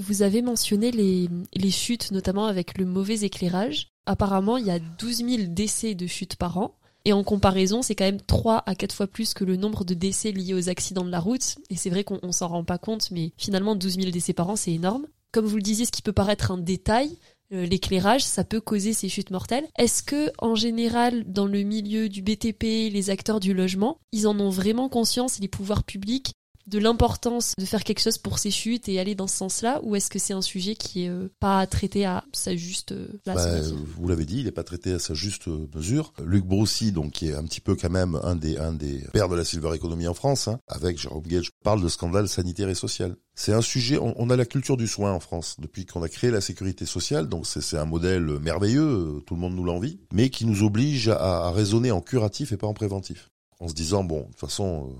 Vous 0.00 0.22
avez 0.22 0.42
mentionné 0.42 0.92
les, 0.92 1.70
chutes, 1.72 2.12
notamment 2.12 2.46
avec 2.46 2.78
le 2.78 2.84
mauvais 2.84 3.22
éclairage. 3.22 3.88
Apparemment, 4.06 4.56
il 4.56 4.66
y 4.66 4.70
a 4.70 4.78
12 4.78 5.24
000 5.28 5.42
décès 5.48 5.96
de 5.96 6.06
chutes 6.06 6.36
par 6.36 6.56
an. 6.56 6.78
Et 7.04 7.12
en 7.12 7.24
comparaison, 7.24 7.82
c'est 7.82 7.96
quand 7.96 8.04
même 8.04 8.20
3 8.20 8.62
à 8.64 8.76
4 8.76 8.94
fois 8.94 9.08
plus 9.08 9.34
que 9.34 9.42
le 9.42 9.56
nombre 9.56 9.84
de 9.84 9.94
décès 9.94 10.30
liés 10.30 10.54
aux 10.54 10.68
accidents 10.68 11.04
de 11.04 11.10
la 11.10 11.18
route. 11.18 11.56
Et 11.68 11.74
c'est 11.74 11.90
vrai 11.90 12.04
qu'on 12.04 12.30
s'en 12.30 12.46
rend 12.46 12.62
pas 12.62 12.78
compte, 12.78 13.10
mais 13.10 13.32
finalement, 13.36 13.74
12 13.74 13.96
000 13.96 14.10
décès 14.12 14.34
par 14.34 14.48
an, 14.50 14.54
c'est 14.54 14.72
énorme. 14.72 15.06
Comme 15.32 15.46
vous 15.46 15.56
le 15.56 15.62
disiez, 15.62 15.84
ce 15.84 15.92
qui 15.92 16.02
peut 16.02 16.12
paraître 16.12 16.50
un 16.50 16.58
détail, 16.58 17.18
euh, 17.52 17.64
l'éclairage, 17.66 18.24
ça 18.24 18.44
peut 18.44 18.60
causer 18.60 18.92
ces 18.92 19.08
chutes 19.08 19.30
mortelles. 19.30 19.66
Est-ce 19.78 20.02
que, 20.02 20.32
en 20.38 20.54
général, 20.54 21.24
dans 21.30 21.46
le 21.46 21.62
milieu 21.62 22.08
du 22.08 22.22
BTP, 22.22 22.90
les 22.92 23.10
acteurs 23.10 23.40
du 23.40 23.54
logement, 23.54 23.98
ils 24.12 24.26
en 24.26 24.38
ont 24.40 24.50
vraiment 24.50 24.88
conscience, 24.88 25.38
les 25.38 25.48
pouvoirs 25.48 25.84
publics, 25.84 26.32
de 26.66 26.78
l'importance 26.78 27.54
de 27.58 27.64
faire 27.64 27.84
quelque 27.84 28.00
chose 28.00 28.18
pour 28.18 28.38
ces 28.38 28.50
chutes 28.50 28.88
et 28.88 28.98
aller 28.98 29.14
dans 29.14 29.26
ce 29.26 29.36
sens-là 29.36 29.80
ou 29.82 29.94
est-ce 29.94 30.10
que 30.10 30.18
c'est 30.18 30.32
un 30.32 30.42
sujet 30.42 30.74
qui 30.74 31.04
est 31.04 31.08
euh, 31.08 31.28
pas 31.38 31.66
traité 31.66 32.04
à 32.04 32.24
sa 32.32 32.56
juste 32.56 32.92
euh, 32.92 33.08
place 33.24 33.36
bah, 33.36 33.78
Vous 33.96 34.08
l'avez 34.08 34.24
dit, 34.24 34.40
il 34.40 34.44
n'est 34.46 34.52
pas 34.52 34.64
traité 34.64 34.92
à 34.92 34.98
sa 34.98 35.14
juste 35.14 35.48
euh, 35.48 35.68
mesure. 35.74 36.12
Luc 36.24 36.44
Broussy, 36.44 36.92
donc 36.92 37.12
qui 37.12 37.28
est 37.28 37.34
un 37.34 37.44
petit 37.44 37.60
peu 37.60 37.76
quand 37.76 37.90
même 37.90 38.18
un 38.22 38.34
des 38.34 38.56
un 38.56 38.72
des 38.72 39.04
pères 39.12 39.28
de 39.28 39.36
la 39.36 39.44
silver 39.44 39.74
economy 39.74 40.08
en 40.08 40.14
France, 40.14 40.48
hein, 40.48 40.58
avec 40.66 40.98
Jérôme 40.98 41.26
Gage, 41.26 41.50
parle 41.62 41.82
de 41.82 41.88
scandale 41.88 42.28
sanitaire 42.28 42.68
et 42.68 42.74
social. 42.74 43.16
C'est 43.34 43.52
un 43.52 43.62
sujet. 43.62 43.98
On, 44.00 44.30
a 44.30 44.36
la 44.36 44.46
culture 44.46 44.78
du 44.78 44.86
soin 44.86 45.12
en 45.12 45.20
France 45.20 45.56
depuis 45.58 45.84
qu'on 45.84 46.02
a 46.02 46.08
créé 46.08 46.30
la 46.30 46.40
sécurité 46.40 46.86
sociale, 46.86 47.28
donc 47.28 47.46
c'est 47.46 47.76
un 47.76 47.84
modèle 47.84 48.24
merveilleux, 48.40 49.22
tout 49.26 49.34
le 49.34 49.40
monde 49.40 49.54
nous 49.54 49.64
l'envie, 49.64 50.00
mais 50.12 50.30
qui 50.30 50.46
nous 50.46 50.62
oblige 50.62 51.08
à, 51.08 51.46
à 51.46 51.50
raisonner 51.50 51.90
en 51.90 52.00
curatif 52.00 52.52
et 52.52 52.56
pas 52.56 52.66
en 52.66 52.72
préventif, 52.72 53.30
en 53.60 53.68
se 53.68 53.74
disant 53.74 54.04
bon, 54.04 54.20
de 54.20 54.26
toute 54.28 54.40
façon 54.40 54.96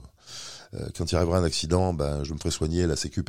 quand 0.96 1.10
il 1.10 1.16
arrivera 1.16 1.38
un 1.38 1.44
accident, 1.44 1.92
ben, 1.92 2.24
je 2.24 2.32
me 2.32 2.38
ferai 2.38 2.50
soigner, 2.50 2.86
la 2.86 2.96
Sécu 2.96 3.24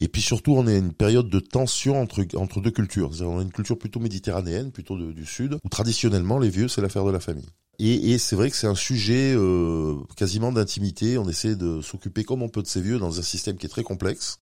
Et 0.00 0.08
puis 0.08 0.22
surtout, 0.22 0.52
on 0.52 0.66
est 0.66 0.78
une 0.78 0.92
période 0.92 1.28
de 1.28 1.40
tension 1.40 2.00
entre, 2.00 2.24
entre 2.36 2.60
deux 2.60 2.70
cultures. 2.70 3.10
On 3.20 3.38
a 3.38 3.42
une 3.42 3.52
culture 3.52 3.78
plutôt 3.78 4.00
méditerranéenne, 4.00 4.72
plutôt 4.72 4.96
du 4.96 5.26
sud, 5.26 5.58
où 5.64 5.68
traditionnellement, 5.68 6.38
les 6.38 6.50
vieux, 6.50 6.68
c'est 6.68 6.80
l'affaire 6.80 7.04
de 7.04 7.10
la 7.10 7.20
famille. 7.20 7.48
Et, 7.78 8.12
et 8.12 8.18
c'est 8.18 8.36
vrai 8.36 8.50
que 8.50 8.56
c'est 8.56 8.66
un 8.66 8.74
sujet 8.74 9.32
euh, 9.34 9.96
quasiment 10.16 10.52
d'intimité. 10.52 11.16
On 11.16 11.28
essaie 11.28 11.56
de 11.56 11.80
s'occuper 11.80 12.24
comme 12.24 12.42
on 12.42 12.48
peut 12.48 12.62
de 12.62 12.66
ces 12.66 12.82
vieux 12.82 12.98
dans 12.98 13.18
un 13.18 13.22
système 13.22 13.56
qui 13.56 13.66
est 13.66 13.70
très 13.70 13.82
complexe. 13.82 14.38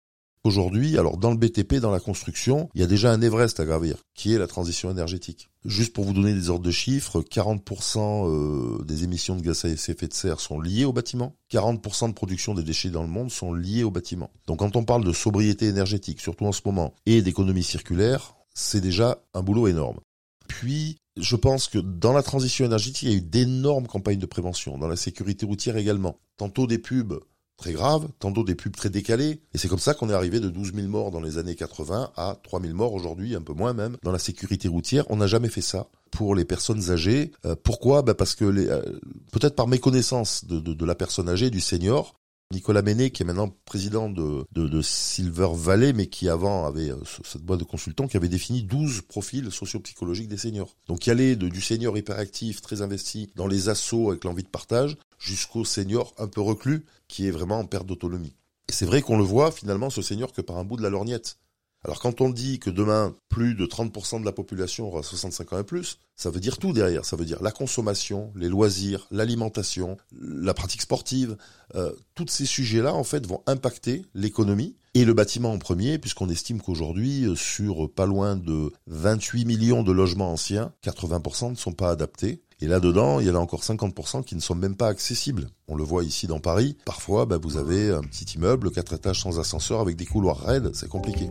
Aujourd'hui, 0.45 0.99
alors 0.99 1.19
dans 1.19 1.31
le 1.31 1.37
BTP, 1.37 1.77
dans 1.77 1.93
la 1.93 2.01
construction, 2.01 2.69
il 2.75 2.81
y 2.81 2.85
a 2.85 2.89
déjà 2.89 3.13
un 3.13 3.23
Everest 3.23 3.61
à 3.61 3.65
gravir, 3.65 3.99
qui 4.13 4.35
est 4.35 4.39
la 4.39 4.49
transition 4.49 4.91
énergétique. 4.91 5.51
Juste 5.65 5.93
pour 5.93 6.05
vous 6.05 6.13
donner 6.13 6.35
des 6.35 6.51
ordres 6.51 6.65
de 6.65 6.71
chiffres, 6.73 7.23
40% 7.23 8.29
euh, 8.29 8.83
des 8.83 9.05
émissions 9.05 9.37
de 9.37 9.43
gaz 9.43 9.65
à 9.65 9.69
effet 9.69 10.09
de 10.09 10.13
serre 10.13 10.41
sont 10.41 10.61
liées 10.61 10.85
au 10.85 10.93
bâtiment, 10.93 11.37
40% 11.53 12.09
de 12.09 12.15
production 12.15 12.55
des 12.55 12.65
déchets 12.65 12.91
dans 12.91 13.05
le 13.05 13.09
monde 13.09 13.31
sont 13.31 13.55
liés 13.55 13.85
au 13.85 13.93
bâtiment. 13.93 14.31
Donc 14.49 14.59
quand 14.59 14.75
on 14.75 14.83
parle 14.85 15.05
de 15.05 15.13
sobriété 15.13 15.67
énergétique, 15.67 16.21
surtout 16.21 16.47
en 16.47 16.53
ce 16.53 16.63
moment, 16.65 16.93
et 17.07 17.23
d'économie 17.23 17.63
circulaire, 17.63 18.35
c'est 18.53 18.81
déjà 18.81 19.23
un 19.35 19.43
boulot 19.45 19.69
énorme. 19.69 20.01
Puis, 20.49 20.99
je 21.17 21.37
pense 21.37 21.69
que 21.69 21.79
dans 21.79 22.13
la 22.13 22.23
transition 22.25 22.65
énergétique, 22.65 23.03
il 23.03 23.11
y 23.11 23.15
a 23.15 23.19
eu 23.19 23.23
d'énormes 23.23 23.87
campagnes 23.87 24.19
de 24.19 24.27
prévention, 24.27 24.77
dans 24.77 24.89
la 24.89 24.97
sécurité 24.97 25.47
routière 25.47 25.77
également. 25.77 26.19
Tantôt 26.37 26.67
des 26.67 26.79
pubs 26.79 27.21
très 27.63 27.73
grave, 27.73 28.09
tantôt 28.19 28.45
des 28.45 28.55
pubs 28.55 28.75
très 28.75 28.91
décalées. 28.91 29.41
Et 29.55 29.59
c'est 29.59 29.69
comme 29.69 29.79
ça 29.79 29.95
qu'on 29.95 30.11
est 30.11 30.15
arrivé 30.15 30.41
de 30.41 30.51
12 30.51 30.75
000 30.75 30.89
morts 30.89 31.11
dans 31.11 31.21
les 31.21 31.39
années 31.39 31.55
80 31.55 32.11
à 32.17 32.37
3 32.43 32.61
000 32.61 32.75
morts 32.75 32.93
aujourd'hui, 32.93 33.35
un 33.35 33.41
peu 33.41 33.55
moins 33.55 33.73
même, 33.73 33.97
dans 34.03 34.13
la 34.13 34.19
sécurité 34.19 34.69
routière. 34.69 35.05
On 35.09 35.17
n'a 35.17 35.27
jamais 35.29 35.49
fait 35.49 35.63
ça 35.63 35.89
pour 36.11 36.35
les 36.35 36.45
personnes 36.45 36.91
âgées. 36.91 37.31
Euh, 37.47 37.55
pourquoi? 37.63 38.03
Bah 38.03 38.15
Parce 38.15 38.35
que 38.35 38.45
euh, 38.45 38.83
peut-être 39.33 39.55
par 39.55 39.69
méconnaissance 39.69 40.45
de, 40.45 40.85
la 40.85 40.95
personne 40.95 41.29
âgée, 41.29 41.51
du 41.51 41.61
senior, 41.61 42.15
Nicolas 42.53 42.83
Ménet, 42.83 43.11
qui 43.11 43.23
est 43.23 43.27
maintenant 43.27 43.49
président 43.65 44.09
de, 44.09 44.45
Silver 44.83 45.49
Valley, 45.55 45.93
mais 45.93 46.07
qui 46.07 46.29
avant 46.29 46.67
avait 46.67 46.91
euh, 46.91 46.97
cette 47.25 47.43
boîte 47.43 47.61
de 47.61 47.65
consultants, 47.65 48.07
qui 48.07 48.17
avait 48.17 48.29
défini 48.29 48.63
12 48.63 49.03
profils 49.03 49.51
socio-psychologiques 49.51 50.29
des 50.29 50.37
seniors. 50.37 50.77
Donc 50.87 51.07
il 51.07 51.11
allait 51.11 51.37
de, 51.37 51.49
du 51.49 51.61
senior 51.61 51.97
hyperactif, 51.97 52.61
très 52.61 52.83
investi 52.83 53.31
dans 53.37 53.47
les 53.47 53.69
assauts 53.69 54.11
avec 54.11 54.25
l'envie 54.25 54.43
de 54.43 54.49
partage, 54.49 54.97
jusqu'au 55.19 55.65
senior 55.65 56.15
un 56.19 56.29
peu 56.29 56.41
reclus, 56.41 56.85
qui 57.09 57.27
est 57.27 57.31
vraiment 57.31 57.59
en 57.59 57.67
perte 57.67 57.87
d'autonomie. 57.87 58.35
Et 58.69 58.73
c'est 58.73 58.87
vrai 58.87 59.03
qu'on 59.03 59.19
le 59.19 59.25
voit 59.25 59.51
finalement, 59.51 59.91
ce 59.91 60.03
senior, 60.03 60.33
que 60.33 60.41
par 60.41 60.57
un 60.59 60.65
bout 60.65 60.77
de 60.77 60.83
la 60.83 60.91
lorgnette. 60.91 61.39
Alors 61.85 61.99
quand 62.01 62.21
on 62.21 62.31
dit 62.31 62.61
que 62.61 62.71
demain, 62.71 63.15
plus 63.29 63.55
de 63.55 63.67
30% 63.67 64.21
de 64.21 64.25
la 64.25 64.33
population 64.33 64.87
aura 64.87 65.03
65 65.03 65.53
ans 65.53 65.59
et 65.59 65.65
plus, 65.65 65.99
ça 66.15 66.31
veut 66.31 66.39
dire 66.39 66.59
tout 66.59 66.73
derrière. 66.73 67.05
Ça 67.05 67.17
veut 67.17 67.25
dire 67.25 67.43
la 67.43 67.51
consommation, 67.51 68.33
les 68.37 68.49
loisirs, 68.49 69.09
l'alimentation, 69.11 69.97
la 70.13 70.55
pratique 70.55 70.83
sportive. 70.83 71.37
Euh, 71.75 71.93
tous 72.15 72.29
ces 72.29 72.47
sujets-là, 72.47 72.95
en 72.95 73.03
fait, 73.03 73.27
vont 73.27 73.43
impacter 73.47 74.05
l'économie 74.15 74.77
et 74.95 75.05
le 75.05 75.15
bâtiment 75.15 75.53
en 75.53 75.59
premier, 75.59 75.99
puisqu'on 75.99 76.29
estime 76.29 76.61
qu'aujourd'hui, 76.61 77.25
euh, 77.25 77.35
sur 77.35 77.91
pas 77.91 78.07
loin 78.07 78.37
de 78.37 78.71
28 78.87 79.45
millions 79.45 79.83
de 79.83 79.91
logements 79.91 80.31
anciens, 80.31 80.73
80% 80.85 81.51
ne 81.51 81.57
sont 81.57 81.73
pas 81.73 81.91
adaptés. 81.91 82.43
Et 82.63 82.69
là-dedans, 82.69 83.19
il 83.19 83.27
y 83.27 83.31
en 83.31 83.35
a 83.35 83.39
encore 83.39 83.63
50% 83.63 84.23
qui 84.23 84.37
ne 84.37 84.41
sont 84.41 84.55
même 84.55 84.77
pas 84.77 84.87
accessibles. 84.87 85.49
On 85.67 85.75
le 85.75 85.83
voit 85.83 86.05
ici 86.05 86.29
dans 86.29 86.39
Paris. 86.39 86.77
Parfois, 86.85 87.27
bah, 87.27 87.37
vous 87.37 87.57
avez 87.57 87.91
un 87.91 88.03
petit 88.03 88.37
immeuble, 88.37 88.71
quatre 88.71 88.93
étages 88.93 89.21
sans 89.21 89.41
ascenseur 89.41 89.81
avec 89.81 89.97
des 89.97 90.07
couloirs 90.07 90.39
raides. 90.39 90.71
C'est 90.73 90.89
compliqué. 90.89 91.29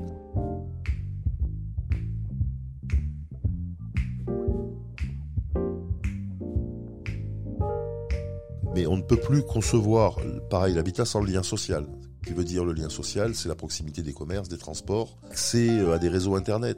Mais 8.75 8.85
on 8.85 8.97
ne 8.97 9.01
peut 9.01 9.15
plus 9.15 9.43
concevoir, 9.43 10.17
pareil, 10.49 10.73
l'habitat 10.73 11.05
sans 11.05 11.21
le 11.21 11.31
lien 11.31 11.43
social. 11.43 11.87
Ce 12.23 12.27
qui 12.27 12.33
veut 12.33 12.43
dire 12.43 12.65
le 12.65 12.73
lien 12.73 12.89
social, 12.89 13.35
c'est 13.35 13.47
la 13.47 13.55
proximité 13.55 14.01
des 14.01 14.11
commerces, 14.11 14.49
des 14.49 14.57
transports, 14.57 15.17
c'est 15.31 15.79
à 15.93 15.97
des 15.97 16.09
réseaux 16.09 16.35
Internet. 16.35 16.77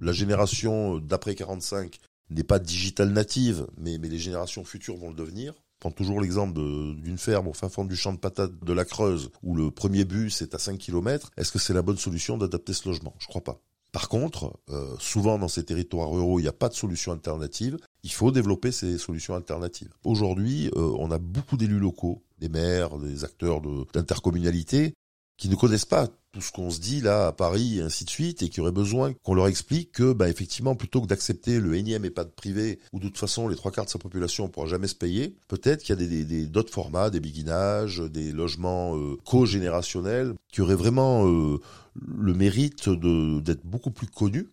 La 0.00 0.12
génération 0.12 0.96
d'après 0.96 1.34
45 1.34 2.00
n'est 2.30 2.44
pas 2.44 2.58
digital 2.58 3.10
native, 3.10 3.66
mais, 3.76 3.98
les 3.98 4.18
générations 4.18 4.64
futures 4.64 4.96
vont 4.96 5.10
le 5.10 5.16
devenir. 5.16 5.54
Prends 5.78 5.90
toujours 5.90 6.20
l'exemple 6.20 6.54
d'une 6.54 7.18
ferme 7.18 7.48
au 7.48 7.54
fin 7.54 7.68
fond 7.68 7.84
du 7.84 7.96
champ 7.96 8.12
de 8.12 8.18
patates 8.18 8.52
de 8.62 8.72
la 8.72 8.84
Creuse, 8.84 9.30
où 9.42 9.54
le 9.54 9.70
premier 9.70 10.04
bus 10.04 10.42
est 10.42 10.54
à 10.54 10.58
5 10.58 10.78
km. 10.78 11.30
Est-ce 11.36 11.52
que 11.52 11.58
c'est 11.58 11.72
la 11.72 11.82
bonne 11.82 11.96
solution 11.96 12.36
d'adapter 12.36 12.74
ce 12.74 12.88
logement? 12.88 13.14
Je 13.18 13.26
crois 13.26 13.42
pas. 13.42 13.60
Par 13.92 14.08
contre, 14.08 14.52
euh, 14.70 14.94
souvent 14.98 15.38
dans 15.38 15.48
ces 15.48 15.64
territoires 15.64 16.10
ruraux, 16.10 16.38
il 16.38 16.42
n'y 16.42 16.48
a 16.48 16.52
pas 16.52 16.68
de 16.68 16.74
solution 16.74 17.12
alternative. 17.12 17.78
Il 18.04 18.12
faut 18.12 18.30
développer 18.30 18.70
ces 18.70 18.98
solutions 18.98 19.34
alternatives. 19.34 19.92
Aujourd'hui, 20.04 20.70
euh, 20.76 20.94
on 20.98 21.10
a 21.10 21.18
beaucoup 21.18 21.56
d'élus 21.56 21.80
locaux, 21.80 22.22
des 22.38 22.48
maires, 22.48 22.98
des 22.98 23.24
acteurs 23.24 23.60
d'intercommunalité, 23.92 24.94
qui 25.36 25.48
ne 25.48 25.56
connaissent 25.56 25.86
pas 25.86 26.08
tout 26.32 26.40
ce 26.40 26.52
qu'on 26.52 26.70
se 26.70 26.80
dit 26.80 27.00
là 27.00 27.28
à 27.28 27.32
Paris 27.32 27.78
et 27.78 27.82
ainsi 27.82 28.04
de 28.04 28.10
suite, 28.10 28.42
et 28.42 28.48
qui 28.48 28.60
auraient 28.60 28.70
besoin 28.70 29.12
qu'on 29.24 29.34
leur 29.34 29.48
explique 29.48 29.92
que, 29.92 30.12
bah, 30.12 30.28
effectivement, 30.28 30.76
plutôt 30.76 31.00
que 31.00 31.06
d'accepter 31.06 31.58
le 31.58 31.74
énième 31.74 32.04
EHPAD 32.04 32.30
privé, 32.32 32.78
où 32.92 33.00
de 33.00 33.06
toute 33.08 33.18
façon 33.18 33.48
les 33.48 33.56
trois 33.56 33.72
quarts 33.72 33.86
de 33.86 33.90
sa 33.90 33.98
population 33.98 34.44
ne 34.44 34.48
pourra 34.48 34.66
jamais 34.66 34.86
se 34.86 34.94
payer, 34.94 35.36
peut-être 35.48 35.82
qu'il 35.82 35.98
y 36.00 36.04
a 36.04 36.06
des, 36.06 36.46
d'autres 36.46 36.72
formats, 36.72 37.10
des 37.10 37.20
biguinages, 37.20 37.98
des 37.98 38.32
logements 38.32 38.96
euh, 38.96 39.16
co-générationnels, 39.24 40.34
qui 40.52 40.60
auraient 40.60 40.74
vraiment 40.74 41.26
euh, 41.26 41.58
le 41.94 42.34
mérite 42.34 42.88
d'être 42.88 43.64
beaucoup 43.64 43.90
plus 43.90 44.06
connus. 44.06 44.48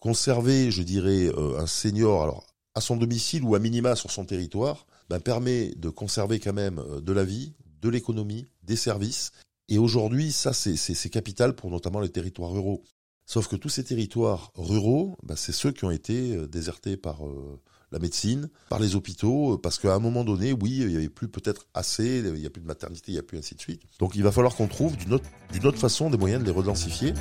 Conserver, 0.00 0.70
je 0.70 0.82
dirais, 0.82 1.26
euh, 1.26 1.58
un 1.58 1.66
senior, 1.66 2.22
alors 2.22 2.46
à 2.74 2.80
son 2.80 2.96
domicile 2.96 3.42
ou 3.42 3.54
à 3.54 3.58
minima 3.58 3.96
sur 3.96 4.10
son 4.10 4.26
territoire, 4.26 4.86
bah, 5.08 5.20
permet 5.20 5.72
de 5.76 5.88
conserver 5.88 6.40
quand 6.40 6.52
même 6.52 6.82
de 7.00 7.12
la 7.12 7.24
vie, 7.24 7.54
de 7.80 7.88
l'économie, 7.88 8.46
des 8.64 8.76
services, 8.76 9.30
et 9.68 9.78
aujourd'hui, 9.78 10.32
ça, 10.32 10.52
c'est 10.52 11.10
capital 11.10 11.54
pour 11.54 11.70
notamment 11.70 12.00
les 12.00 12.08
territoires 12.08 12.52
ruraux. 12.52 12.82
Sauf 13.24 13.48
que 13.48 13.56
tous 13.56 13.68
ces 13.68 13.82
territoires 13.82 14.52
ruraux, 14.54 15.16
bah, 15.24 15.34
c'est 15.36 15.52
ceux 15.52 15.72
qui 15.72 15.84
ont 15.84 15.90
été 15.90 16.36
euh, 16.36 16.46
désertés 16.46 16.96
par 16.96 17.26
euh, 17.26 17.60
la 17.90 17.98
médecine, 17.98 18.48
par 18.68 18.78
les 18.78 18.94
hôpitaux, 18.94 19.54
euh, 19.54 19.60
parce 19.60 19.80
qu'à 19.80 19.94
un 19.94 19.98
moment 19.98 20.22
donné, 20.22 20.52
oui, 20.52 20.78
il 20.82 20.86
n'y 20.86 20.96
avait 20.96 21.08
plus 21.08 21.26
peut-être 21.26 21.66
assez, 21.74 22.18
il 22.18 22.34
n'y 22.34 22.46
a 22.46 22.50
plus 22.50 22.62
de 22.62 22.68
maternité, 22.68 23.10
il 23.10 23.14
n'y 23.14 23.18
a 23.18 23.24
plus 23.24 23.38
ainsi 23.38 23.56
de 23.56 23.60
suite. 23.60 23.82
Donc 23.98 24.14
il 24.14 24.22
va 24.22 24.30
falloir 24.30 24.54
qu'on 24.54 24.68
trouve 24.68 24.96
d'une 24.96 25.14
autre, 25.14 25.28
autre 25.64 25.78
façon 25.78 26.08
des 26.08 26.18
moyens 26.18 26.40
de 26.40 26.46
les 26.46 26.54
redensifier. 26.54 27.14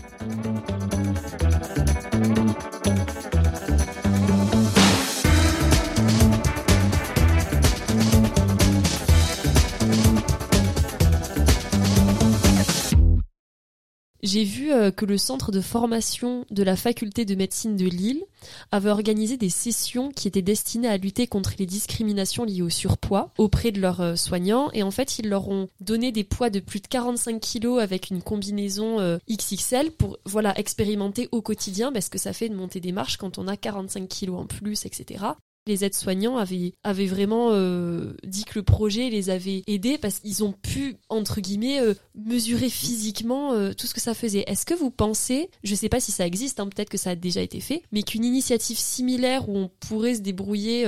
J'ai 14.26 14.44
vu 14.44 14.72
euh, 14.72 14.92
que 14.92 15.06
le 15.06 15.18
centre 15.18 15.52
de 15.52 15.62
formation 15.62 16.46
de 16.50 16.64
la 16.64 16.76
faculté 16.76 17.26
de 17.26 17.36
médecine 17.36 17.76
de 17.76 17.86
Lille 17.86 18.24
avait 18.72 18.90
organisé 18.90 19.38
des 19.38 19.50
sessions 19.50 20.12
qui 20.12 20.28
étaient 20.28 20.42
destinées 20.42 20.88
à 20.88 20.98
lutter 20.98 21.28
contre 21.28 21.54
les 21.58 21.66
discriminations 21.66 22.44
liées 22.44 22.62
au 22.62 22.70
surpoids 22.70 23.32
auprès 23.38 23.72
de 23.72 23.80
leurs 23.80 24.02
euh, 24.02 24.16
soignants. 24.16 24.72
Et 24.74 24.84
en 24.84 24.92
fait, 24.92 25.20
ils 25.20 25.30
leur 25.30 25.48
ont 25.50 25.68
donné 25.80 26.12
des 26.12 26.24
poids 26.24 26.50
de 26.50 26.60
plus 26.60 26.82
de 26.82 26.88
45 26.88 27.40
kilos 27.40 27.82
avec 27.82 28.10
une 28.10 28.22
combinaison 28.22 29.00
euh, 29.00 29.18
XXL 29.30 29.92
pour 29.92 30.18
voilà 30.26 30.58
expérimenter 30.60 31.30
au 31.32 31.42
quotidien 31.42 31.92
parce 31.92 32.10
que 32.10 32.18
ça 32.18 32.34
fait 32.34 32.50
de 32.50 32.56
monter 32.56 32.80
des 32.80 32.92
marches 32.92 33.18
quand 33.18 33.38
on 33.38 33.48
a 33.48 33.58
45 33.58 34.08
kilos 34.08 34.40
en 34.40 34.46
plus, 34.46 34.86
etc 34.86 35.26
les 35.68 35.84
aides-soignants 35.84 36.38
avaient, 36.38 36.74
vraiment 37.08 37.50
euh, 37.52 38.14
dit 38.24 38.46
que 38.46 38.60
le 38.60 38.64
projet 38.64 39.10
les 39.10 39.30
avait 39.30 39.64
aidés 39.68 39.98
parce 39.98 40.20
qu'ils 40.20 40.44
ont 40.44 40.52
pu, 40.54 40.98
entre 41.10 41.42
guillemets, 41.42 41.82
euh, 41.82 41.94
mesurer 42.14 42.70
physiquement 42.70 43.54
euh, 43.54 43.74
tout 43.74 43.88
ce 43.88 43.94
que 43.94 44.02
ça 44.02 44.14
faisait. 44.14 44.44
Est-ce 44.48 44.66
que 44.66 44.76
vous 44.76 44.92
pensez, 44.92 45.50
je 45.64 45.72
ne 45.72 45.76
sais 45.76 45.90
pas 45.90 46.00
si 46.00 46.12
ça 46.12 46.28
existe, 46.28 46.60
hein, 46.60 46.68
peut-être 46.68 46.90
que 46.90 46.98
ça 46.98 47.12
a 47.12 47.16
déjà 47.16 47.42
été 47.42 47.60
fait, 47.60 47.82
mais 47.92 48.04
qu'une 48.04 48.26
initiative 48.26 48.78
similaire 48.78 49.50
où 49.50 49.58
on 49.58 49.70
pourrait 49.80 50.16
se 50.16 50.22
débrouiller 50.22 50.86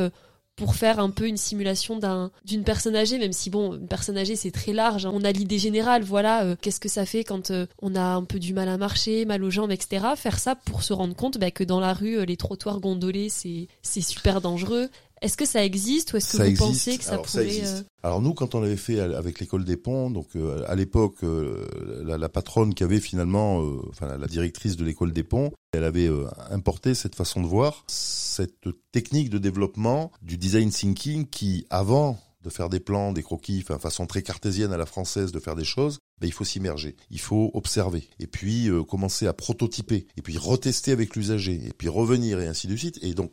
pour 0.58 0.76
faire 0.76 1.00
un 1.00 1.12
peu 1.12 1.28
une 1.28 1.38
simulation 1.38 1.98
d'un 1.98 2.32
d'une 2.44 2.64
personne 2.64 2.96
âgée 2.96 3.18
même 3.20 3.32
si 3.32 3.50
bon 3.50 3.76
une 3.76 3.88
personne 3.88 4.18
âgée 4.18 4.36
c'est 4.36 4.52
très 4.52 4.74
large 4.74 5.06
hein. 5.06 5.12
on 5.14 5.24
a 5.24 5.32
l'idée 5.32 5.60
générale 5.60 6.04
voilà 6.04 6.44
euh, 6.44 6.56
qu'est-ce 6.60 6.80
que 6.80 6.90
ça 6.90 7.06
fait 7.06 7.24
quand 7.24 7.52
euh, 7.52 7.68
on 7.82 7.96
a 7.96 8.02
un 8.02 8.24
peu 8.24 8.40
du 8.40 8.54
mal 8.54 8.68
à 8.68 8.78
marcher 8.78 9.24
mal 9.26 9.44
aux 9.44 9.52
jambes 9.52 9.72
etc 9.72 10.06
faire 10.18 10.40
ça 10.40 10.56
pour 10.56 10.84
se 10.84 10.94
rendre 10.94 11.16
compte 11.16 11.38
bah, 11.38 11.52
que 11.52 11.64
dans 11.64 11.80
la 11.80 11.94
rue 11.94 12.18
euh, 12.18 12.26
les 12.26 12.38
trottoirs 12.38 12.80
gondolés 12.80 13.30
c'est 13.30 13.68
c'est 13.84 14.02
super 14.02 14.42
dangereux 14.42 14.90
est-ce 15.21 15.38
que 15.38 15.45
ça 15.45 15.63
existe 15.63 16.13
ou 16.13 16.17
est-ce 16.17 16.38
que 16.38 16.43
vous 16.43 16.55
pensez 16.55 16.97
que 16.97 17.03
ça 17.03 17.17
pourrait 17.17 17.62
euh, 17.63 17.81
Alors 18.03 18.21
nous, 18.21 18.33
quand 18.33 18.55
on 18.55 18.62
l'avait 18.62 18.77
fait 18.77 19.00
avec 19.00 19.39
l'école 19.39 19.65
des 19.65 19.77
ponts, 19.77 20.12
donc 20.12 20.27
euh, 20.36 20.63
à 20.67 20.75
l'époque, 20.75 21.24
euh, 21.24 22.03
la, 22.03 22.29
patronne 22.29 22.74
qui 22.74 22.83
avait 22.83 23.00
finalement, 23.00 23.63
enfin 23.89 24.17
la 24.17 24.27
directrice 24.27 24.75
de 24.75 24.86
l'école 24.86 25.13
des 25.13 25.24
ponts, 25.24 25.51
elle 25.74 25.83
avait 25.83 26.09
importé 26.51 26.93
cette 26.93 27.15
façon 27.15 27.41
de 27.41 27.47
voir, 27.47 27.83
cette 27.88 28.69
technique 28.91 29.29
de 29.29 29.38
développement 29.38 30.12
du 30.21 30.38
design 30.38 30.69
thinking 30.69 31.25
qui, 31.25 31.65
avant 31.69 32.19
de 32.43 32.50
faire 32.50 32.69
des 32.69 32.79
plans, 32.79 33.12
des 33.12 33.24
croquis, 33.24 33.63
enfin 33.63 33.79
façon 33.79 34.05
très 34.05 34.21
cartésienne 34.21 34.71
à 34.71 34.77
la 34.77 34.86
française 34.86 35.31
de 35.31 35.39
faire 35.39 35.55
des 35.55 35.65
choses, 35.65 36.00
ben, 36.21 36.27
il 36.27 36.33
faut 36.33 36.45
s'immerger, 36.45 36.95
il 37.09 37.19
faut 37.19 37.51
observer, 37.55 38.07
et 38.19 38.27
puis 38.27 38.69
commencer 38.88 39.25
à 39.25 39.33
prototyper, 39.33 40.05
et 40.15 40.21
puis 40.21 40.38
retester 40.38 40.91
avec 40.91 41.15
l'usager, 41.15 41.59
et 41.65 41.74
puis 41.75 41.89
revenir 41.89 42.39
et 42.39 42.47
ainsi 42.47 42.67
de 42.67 42.75
suite. 42.75 43.00
Et 43.01 43.13
donc 43.13 43.31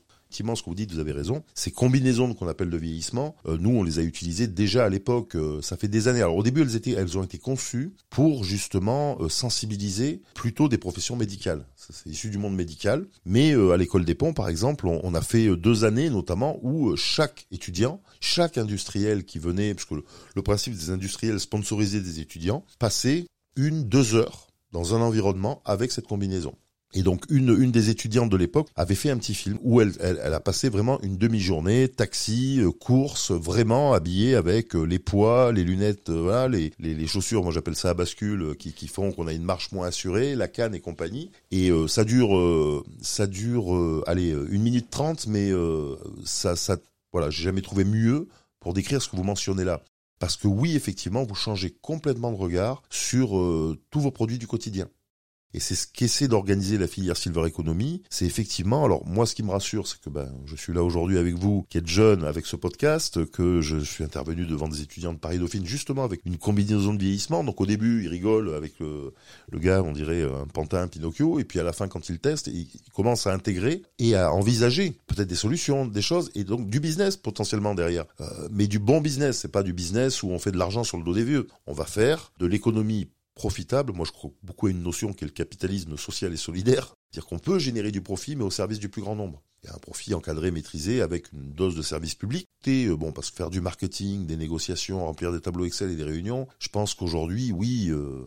ce 0.55 0.63
que 0.63 0.69
vous 0.69 0.75
dites, 0.75 0.93
vous 0.93 0.99
avez 0.99 1.13
raison. 1.13 1.45
Ces 1.55 1.71
combinaisons 1.71 2.35
qu'on 2.35 2.49
appelle 2.49 2.71
de 2.71 2.77
vieillissement, 2.77 3.37
euh, 3.47 3.57
nous, 3.59 3.71
on 3.71 3.83
les 3.83 3.99
a 3.99 4.03
utilisées 4.03 4.47
déjà 4.47 4.85
à 4.85 4.89
l'époque. 4.89 5.37
Euh, 5.37 5.63
ça 5.63 5.77
fait 5.77 5.89
des 5.89 6.09
années. 6.09 6.21
Alors 6.21 6.37
au 6.37 6.43
début, 6.43 6.63
elles 6.63 6.77
étaient, 6.77 6.93
elles 6.93 7.17
ont 7.19 7.23
été 7.23 7.39
conçues 7.39 7.95
pour 8.11 8.45
justement 8.45 9.17
euh, 9.21 9.29
sensibiliser 9.29 10.23
plutôt 10.35 10.69
des 10.69 10.79
professions 10.79 11.17
médicales. 11.17 11.67
C'est 11.77 12.11
issu 12.11 12.31
du 12.31 12.39
monde 12.39 12.57
médical. 12.57 13.07
Mais 13.27 13.53
à 13.53 13.77
l'école 13.77 14.05
des 14.05 14.15
ponts, 14.15 14.33
par 14.33 14.49
exemple, 14.49 14.87
on, 14.87 15.15
a 15.15 15.21
fait 15.21 15.55
deux 15.57 15.85
années 15.85 16.09
notamment 16.09 16.59
où 16.63 16.97
chaque 16.97 17.47
étudiant, 17.51 18.01
chaque 18.21 18.57
industriel 18.57 19.25
qui 19.25 19.39
venait, 19.39 19.75
parce 19.75 19.85
que 19.85 19.97
le, 19.97 20.05
le 20.35 20.43
principe 20.43 20.75
des 20.75 20.91
industriels 20.91 21.41
sponsoriser 21.41 22.01
des 22.01 22.21
étudiants, 22.21 22.65
passait 22.79 23.27
une, 23.57 23.85
deux 23.85 24.15
heures 24.15 24.49
dans 24.73 24.95
un 24.95 25.01
environnement 25.01 25.63
avec 25.65 25.93
cette 25.93 26.07
combinaison. 26.07 26.55
Et 26.95 27.03
donc 27.03 27.25
une, 27.29 27.51
une 27.61 27.73
des 27.73 27.91
étudiantes 27.91 28.31
de 28.31 28.37
l'époque 28.37 28.69
avait 28.77 28.95
fait 28.95 29.11
un 29.11 29.19
petit 29.19 29.35
film 29.35 29.59
où 29.63 29.81
elle, 29.81 29.93
elle, 30.01 30.21
elle 30.23 30.33
a 30.33 30.41
passé 30.41 30.69
vraiment 30.69 31.01
une 31.03 31.17
demi-journée, 31.17 31.89
taxi, 31.89 32.61
euh, 32.61 32.71
course, 32.71 33.33
vraiment 33.33 33.93
habillée 33.93 34.37
avec 34.37 34.77
euh, 34.77 34.85
les 34.85 35.01
poids, 35.01 35.53
les 35.53 35.65
lunettes, 35.65 36.09
euh, 36.11 36.23
voilà, 36.23 36.49
les, 36.49 36.73
les, 36.79 36.95
les, 36.95 37.07
chaussures, 37.09 37.43
moi 37.43 37.53
j'appelle 37.53 37.75
ça 37.75 37.91
à 37.91 37.95
bascule, 37.95 38.55
qui, 38.57 38.73
qui 38.73 38.87
font 38.87 39.11
qu'on 39.11 39.27
a 39.27 39.33
une 39.33 39.43
marche 39.43 39.73
moins 39.73 39.89
assurée, 39.89 40.37
la 40.37 40.47
canne 40.47 40.75
et 40.75 40.81
compagnie. 40.81 41.33
Et 41.51 41.71
ça 41.89 42.05
dure, 42.05 42.85
ça 43.01 43.27
dure, 43.27 44.03
allez, 44.07 44.31
une 44.51 44.63
minute 44.63 44.91
trente, 44.91 45.27
mais 45.27 45.51
ça, 46.25 46.57
ça, 46.57 46.77
voilà, 47.13 47.31
j'ai 47.31 47.45
jamais 47.45 47.63
trouvé 47.63 47.85
mieux 47.85 48.29
pour 48.61 48.75
décrire 48.75 49.03
ce 49.03 49.09
que 49.09 49.17
vous 49.17 49.25
mentionnez 49.25 49.65
là. 49.65 49.83
Parce 50.19 50.37
que 50.37 50.49
oui, 50.49 50.77
effectivement, 50.77 51.25
vous 51.25 51.35
changez 51.35 51.71
complètement 51.71 52.31
de 52.33 52.37
regard 52.37 52.83
sur 52.91 53.31
tous 53.91 54.01
vos 54.01 54.11
produits 54.11 54.39
du 54.39 54.47
quotidien. 54.47 54.89
Et 55.55 55.61
c'est 55.61 55.77
ce 55.77 55.87
qu'essaie 55.87 56.27
d'organiser 56.27 56.79
la 56.79 56.89
filière 56.89 57.17
Silver 57.17 57.47
Economy. 57.47 58.03
C'est 58.11 58.27
effectivement, 58.27 58.85
alors 58.85 59.07
moi 59.07 59.25
ce 59.25 59.37
qui 59.37 59.45
me 59.45 59.53
rassure, 59.53 59.87
c'est 59.87 60.01
que 60.01 60.11
ben, 60.11 60.29
je 60.47 60.57
suis 60.57 60.73
là 60.73 60.83
aujourd'hui 60.83 61.17
avec 61.17 61.35
vous, 61.37 61.65
qui 61.71 61.79
êtes 61.79 61.87
jeune 61.87 62.25
avec 62.25 62.45
ce 62.45 62.57
podcast, 62.57 63.25
que 63.31 63.61
je 63.61 63.79
suis 63.79 64.03
intervenu 64.03 64.47
devant 64.47 64.67
des 64.67 64.83
étudiants 64.83 65.13
de 65.13 65.19
Paris-Dauphine, 65.19 65.65
justement 65.65 66.03
avec 66.03 66.23
une 66.25 66.39
combinaison 66.39 66.93
de 66.93 66.99
vieillissement. 66.99 67.45
Donc 67.45 67.61
au 67.61 67.67
début, 67.67 68.03
ils 68.03 68.09
rigolent 68.09 68.53
avec 68.55 68.81
le, 68.81 69.15
le 69.51 69.59
gars, 69.61 69.83
on 69.85 69.93
dirait 69.93 70.25
un 70.25 70.49
pantin, 70.49 70.83
un 70.83 70.89
Pinocchio, 70.89 71.39
et 71.39 71.45
puis 71.45 71.61
à 71.61 71.63
la 71.63 71.73
fin, 71.73 71.87
quand 71.87 72.09
ils 72.09 72.19
testent, 72.19 72.49
ils 72.49 72.69
commencent 72.93 73.29
à 73.29 73.33
intégrer 73.33 73.83
et 74.01 74.17
à 74.17 74.33
envisager 74.33 74.99
peut-être 75.07 75.29
des 75.29 75.37
solutions, 75.37 75.87
des 75.87 76.03
choses, 76.03 76.33
et 76.35 76.43
donc 76.43 76.69
du 76.69 76.81
business 76.81 77.17
potentiellement 77.17 77.77
derrière. 77.77 78.07
Euh, 78.21 78.49
mais 78.51 78.67
du 78.67 78.81
bon 78.81 79.01
business, 79.01 79.39
c'est 79.39 79.53
pas 79.53 79.63
du 79.63 79.73
business 79.73 80.25
où 80.25 80.31
on 80.31 80.41
fait 80.41 80.51
de 80.51 80.59
l'argent 80.59 80.83
sur 80.83 80.97
le 80.97 81.05
dos 81.05 81.15
des 81.15 81.25
vieux. 81.25 81.47
On 81.69 81.73
va 81.75 81.85
faire 81.85 82.33
de 82.41 82.47
l'économie 82.47 83.09
profitable. 83.35 83.93
Moi, 83.93 84.07
je 84.07 84.13
crois 84.13 84.31
beaucoup 84.43 84.67
à 84.67 84.71
une 84.71 84.83
notion 84.83 85.13
qui 85.13 85.25
est 85.25 85.27
le 85.27 85.33
capitalisme 85.33 85.97
social 85.97 86.33
et 86.33 86.37
solidaire. 86.37 86.95
C'est-à-dire 87.11 87.29
qu'on 87.29 87.39
peut 87.39 87.59
générer 87.59 87.93
du 87.93 88.01
profit, 88.01 88.37
mais 88.37 88.45
au 88.45 88.51
service 88.51 88.79
du 88.79 88.89
plus 88.89 89.03
grand 89.03 89.17
nombre. 89.17 89.43
Il 89.63 89.69
y 89.69 89.71
a 89.71 89.75
un 89.77 89.79
profit 89.79 90.13
encadré, 90.15 90.51
maîtrisé, 90.51 91.01
avec 91.01 91.33
une 91.33 91.53
dose 91.53 91.75
de 91.75 91.83
service 91.83 92.15
public. 92.15 92.47
Et 92.67 92.87
euh, 92.87 92.97
bon, 92.97 93.13
parce 93.13 93.31
que 93.31 93.37
faire 93.37 93.51
du 93.51 93.61
marketing, 93.61 94.27
des 94.27 94.37
négociations, 94.37 95.05
remplir 95.05 95.33
des 95.33 95.41
tableaux 95.41 95.65
Excel 95.65 95.91
et 95.91 95.97
des 95.97 96.05
réunions, 96.05 96.47
je 96.59 96.69
pense 96.69 96.95
qu'aujourd'hui, 96.95 97.51
oui, 97.51 97.89
euh, 97.89 98.27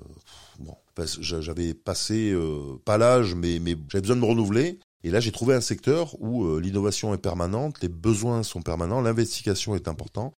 bon, 0.59 0.75
j'avais 1.19 1.73
passé 1.73 2.31
euh, 2.31 2.81
pas 2.85 2.97
l'âge, 2.97 3.35
mais, 3.35 3.59
mais 3.59 3.75
j'avais 3.89 4.01
besoin 4.01 4.15
de 4.15 4.21
me 4.21 4.25
renouveler. 4.25 4.79
Et 5.03 5.11
là, 5.11 5.19
j'ai 5.19 5.31
trouvé 5.31 5.53
un 5.53 5.61
secteur 5.61 6.19
où 6.19 6.57
l'innovation 6.57 7.13
est 7.13 7.19
permanente, 7.19 7.77
les 7.81 7.87
besoins 7.87 8.41
sont 8.41 8.63
permanents, 8.63 8.99
l'investigation 8.99 9.75
est 9.75 9.87
importante. 9.87 10.33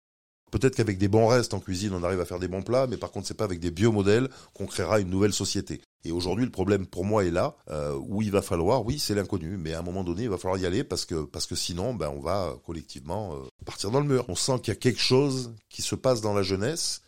Peut-être 0.51 0.75
qu'avec 0.75 0.97
des 0.97 1.07
bons 1.07 1.27
restes 1.27 1.53
en 1.53 1.59
cuisine, 1.59 1.93
on 1.93 2.03
arrive 2.03 2.19
à 2.19 2.25
faire 2.25 2.39
des 2.39 2.47
bons 2.47 2.61
plats, 2.61 2.87
mais 2.87 2.97
par 2.97 3.11
contre, 3.11 3.27
c'est 3.27 3.33
pas 3.33 3.43
avec 3.43 3.59
des 3.59 3.71
biomodèles 3.71 4.29
qu'on 4.53 4.65
créera 4.65 4.99
une 4.99 5.09
nouvelle 5.09 5.33
société. 5.33 5.81
Et 6.05 6.11
aujourd'hui, 6.11 6.45
le 6.45 6.51
problème 6.51 6.85
pour 6.85 7.05
moi 7.05 7.25
est 7.25 7.31
là, 7.31 7.55
euh, 7.69 7.97
où 8.07 8.21
il 8.21 8.31
va 8.31 8.41
falloir, 8.41 8.85
oui, 8.85 8.99
c'est 8.99 9.15
l'inconnu, 9.15 9.57
mais 9.57 9.73
à 9.73 9.79
un 9.79 9.83
moment 9.83 10.03
donné, 10.03 10.23
il 10.23 10.29
va 10.29 10.37
falloir 10.37 10.59
y 10.59 10.65
aller 10.65 10.83
parce 10.83 11.05
que 11.05 11.25
parce 11.25 11.45
que 11.45 11.55
sinon, 11.55 11.93
ben, 11.93 12.09
on 12.09 12.21
va 12.21 12.55
collectivement 12.65 13.33
euh, 13.33 13.47
partir 13.65 13.91
dans 13.91 13.99
le 13.99 14.07
mur. 14.07 14.25
On 14.29 14.35
sent 14.35 14.59
qu'il 14.63 14.73
y 14.73 14.77
a 14.77 14.79
quelque 14.79 15.01
chose 15.01 15.53
qui 15.69 15.81
se 15.81 15.95
passe 15.95 16.21
dans 16.21 16.33
la 16.33 16.41
jeunesse 16.41 17.01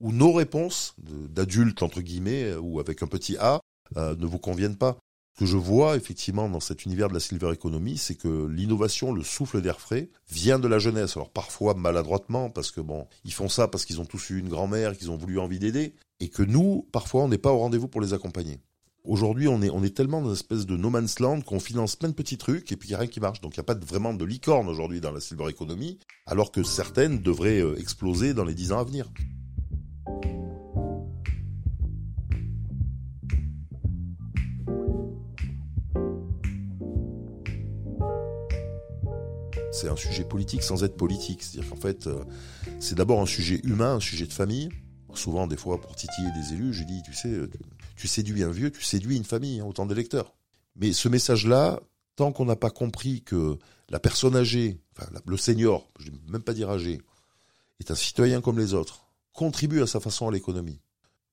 où 0.00 0.12
nos 0.12 0.32
réponses 0.32 0.94
d'adultes 0.98 1.82
entre 1.82 2.00
guillemets 2.00 2.54
ou 2.54 2.80
avec 2.80 3.02
un 3.02 3.06
petit 3.06 3.36
A 3.36 3.60
euh, 3.96 4.14
ne 4.16 4.26
vous 4.26 4.38
conviennent 4.38 4.76
pas 4.76 4.96
que 5.40 5.46
je 5.46 5.56
vois 5.56 5.96
effectivement 5.96 6.50
dans 6.50 6.60
cet 6.60 6.84
univers 6.84 7.08
de 7.08 7.14
la 7.14 7.20
silver 7.20 7.50
economy, 7.50 7.96
c'est 7.96 8.14
que 8.14 8.46
l'innovation, 8.46 9.10
le 9.10 9.22
souffle 9.22 9.62
d'air 9.62 9.80
frais, 9.80 10.10
vient 10.30 10.58
de 10.58 10.68
la 10.68 10.78
jeunesse. 10.78 11.16
Alors 11.16 11.30
parfois 11.30 11.72
maladroitement, 11.72 12.50
parce 12.50 12.70
que 12.70 12.82
bon, 12.82 13.06
ils 13.24 13.32
font 13.32 13.48
ça 13.48 13.66
parce 13.66 13.86
qu'ils 13.86 14.02
ont 14.02 14.04
tous 14.04 14.28
eu 14.28 14.38
une 14.38 14.50
grand-mère, 14.50 14.94
qu'ils 14.94 15.10
ont 15.10 15.16
voulu 15.16 15.38
envie 15.38 15.58
d'aider, 15.58 15.94
et 16.20 16.28
que 16.28 16.42
nous, 16.42 16.86
parfois, 16.92 17.22
on 17.22 17.28
n'est 17.28 17.38
pas 17.38 17.52
au 17.52 17.58
rendez-vous 17.58 17.88
pour 17.88 18.02
les 18.02 18.12
accompagner. 18.12 18.60
Aujourd'hui, 19.04 19.48
on 19.48 19.62
est, 19.62 19.96
tellement 19.96 20.20
dans 20.20 20.28
une 20.28 20.34
espèce 20.34 20.66
de 20.66 20.76
no 20.76 20.90
man's 20.90 21.20
land 21.20 21.40
qu'on 21.40 21.58
finance 21.58 21.96
plein 21.96 22.10
de 22.10 22.14
petits 22.14 22.36
trucs 22.36 22.70
et 22.70 22.76
puis 22.76 22.90
il 22.90 22.92
n'y 22.92 22.96
a 22.96 22.98
rien 22.98 23.08
qui 23.08 23.20
marche. 23.20 23.40
Donc 23.40 23.56
il 23.56 23.60
n'y 23.60 23.62
a 23.62 23.74
pas 23.74 23.74
vraiment 23.74 24.12
de 24.12 24.26
licorne 24.26 24.68
aujourd'hui 24.68 25.00
dans 25.00 25.10
la 25.10 25.20
silver 25.20 25.48
economy, 25.48 25.98
alors 26.26 26.52
que 26.52 26.62
certaines 26.62 27.22
devraient 27.22 27.62
euh, 27.62 27.80
exploser 27.80 28.34
dans 28.34 28.44
les 28.44 28.52
dix 28.52 28.72
ans 28.72 28.78
à 28.78 28.84
venir. 28.84 29.10
C'est 39.80 39.88
un 39.88 39.96
sujet 39.96 40.24
politique 40.24 40.62
sans 40.62 40.84
être 40.84 40.96
politique. 40.96 41.42
C'est-à-dire 41.42 41.70
qu'en 41.70 41.76
fait, 41.76 42.06
euh, 42.06 42.22
c'est 42.80 42.94
d'abord 42.94 43.20
un 43.20 43.26
sujet 43.26 43.60
humain, 43.64 43.94
un 43.94 44.00
sujet 44.00 44.26
de 44.26 44.32
famille. 44.32 44.68
Souvent, 45.14 45.46
des 45.46 45.56
fois, 45.56 45.80
pour 45.80 45.96
titiller 45.96 46.28
des 46.32 46.52
élus, 46.52 46.74
je 46.74 46.84
dis, 46.84 47.02
tu 47.02 47.14
sais, 47.14 47.28
euh, 47.28 47.50
tu 47.96 48.06
séduis 48.06 48.42
un 48.42 48.50
vieux, 48.50 48.70
tu 48.70 48.82
séduis 48.82 49.16
une 49.16 49.24
famille, 49.24 49.60
hein, 49.60 49.64
autant 49.64 49.86
d'électeurs. 49.86 50.34
Mais 50.76 50.92
ce 50.92 51.08
message-là, 51.08 51.80
tant 52.14 52.30
qu'on 52.30 52.44
n'a 52.44 52.56
pas 52.56 52.70
compris 52.70 53.22
que 53.22 53.58
la 53.88 53.98
personne 53.98 54.36
âgée, 54.36 54.78
le 55.26 55.36
senior, 55.36 55.88
je 55.98 56.10
ne 56.10 56.16
vais 56.16 56.32
même 56.32 56.42
pas 56.42 56.54
dire 56.54 56.70
âgé, 56.70 57.00
est 57.80 57.90
un 57.90 57.94
citoyen 57.94 58.40
comme 58.40 58.58
les 58.58 58.74
autres, 58.74 59.06
contribue 59.32 59.82
à 59.82 59.86
sa 59.86 59.98
façon 59.98 60.28
à 60.28 60.30
l'économie, 60.30 60.80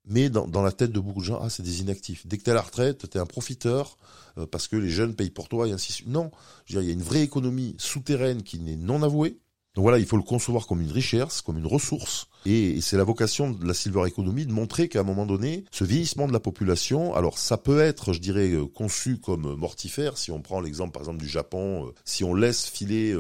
mais 0.08 0.30
dans, 0.30 0.48
dans, 0.48 0.62
la 0.62 0.72
tête 0.72 0.92
de 0.92 1.00
beaucoup 1.00 1.20
de 1.20 1.26
gens, 1.26 1.40
ah, 1.42 1.50
c'est 1.50 1.64
des 1.64 1.82
inactifs. 1.82 2.26
Dès 2.26 2.38
que 2.38 2.44
tu 2.44 2.50
à 2.50 2.54
la 2.54 2.62
retraite, 2.62 3.10
tu 3.10 3.18
es 3.18 3.22
un 3.22 3.26
profiteur 3.26 3.98
euh, 4.38 4.46
parce 4.46 4.68
que 4.68 4.76
les 4.76 4.90
jeunes 4.90 5.16
payent 5.16 5.30
pour 5.30 5.50
toi 5.50 5.68
et 5.68 5.72
ainsi 5.72 5.90
de 5.90 5.94
suite. 5.94 6.08
Non, 6.08 6.32
il 6.70 6.82
y 6.82 6.90
a 6.90 6.94
une 6.94 7.02
vraie 7.02 7.24
économie 7.24 7.76
souterraine 7.78 8.44
qui 8.44 8.60
n'est 8.60 8.76
non 8.76 9.04
avouée. 9.04 9.38
Donc 9.76 9.84
voilà, 9.84 10.00
il 10.00 10.06
faut 10.08 10.18
le 10.18 10.24
concevoir 10.24 10.66
comme 10.66 10.82
une 10.82 10.92
richesse, 10.92 11.42
comme 11.42 11.60
une 11.60 11.68
ressource. 11.68 12.28
Et, 12.48 12.82
c'est 12.82 12.98
la 12.98 13.04
vocation 13.04 13.52
de 13.52 13.64
la 13.68 13.76
silver 13.76 14.08
economy 14.08 14.48
de 14.48 14.52
montrer 14.52 14.88
qu'à 14.90 15.02
un 15.02 15.04
moment 15.04 15.28
donné, 15.28 15.66
ce 15.72 15.84
vieillissement 15.84 16.28
de 16.28 16.34
la 16.34 16.40
population, 16.40 17.14
alors 17.14 17.38
ça 17.38 17.58
peut 17.58 17.80
être, 17.80 18.12
je 18.14 18.20
dirais, 18.20 18.52
euh, 18.54 18.66
conçu 18.66 19.18
comme 19.18 19.56
mortifère, 19.56 20.18
si 20.18 20.32
on 20.32 20.42
prend 20.42 20.62
l'exemple 20.62 20.94
par 20.94 21.04
exemple 21.04 21.20
du 21.20 21.30
Japon, 21.30 21.86
euh, 21.86 21.92
si 22.06 22.24
on 22.24 22.34
laisse 22.34 22.66
filer 22.68 23.16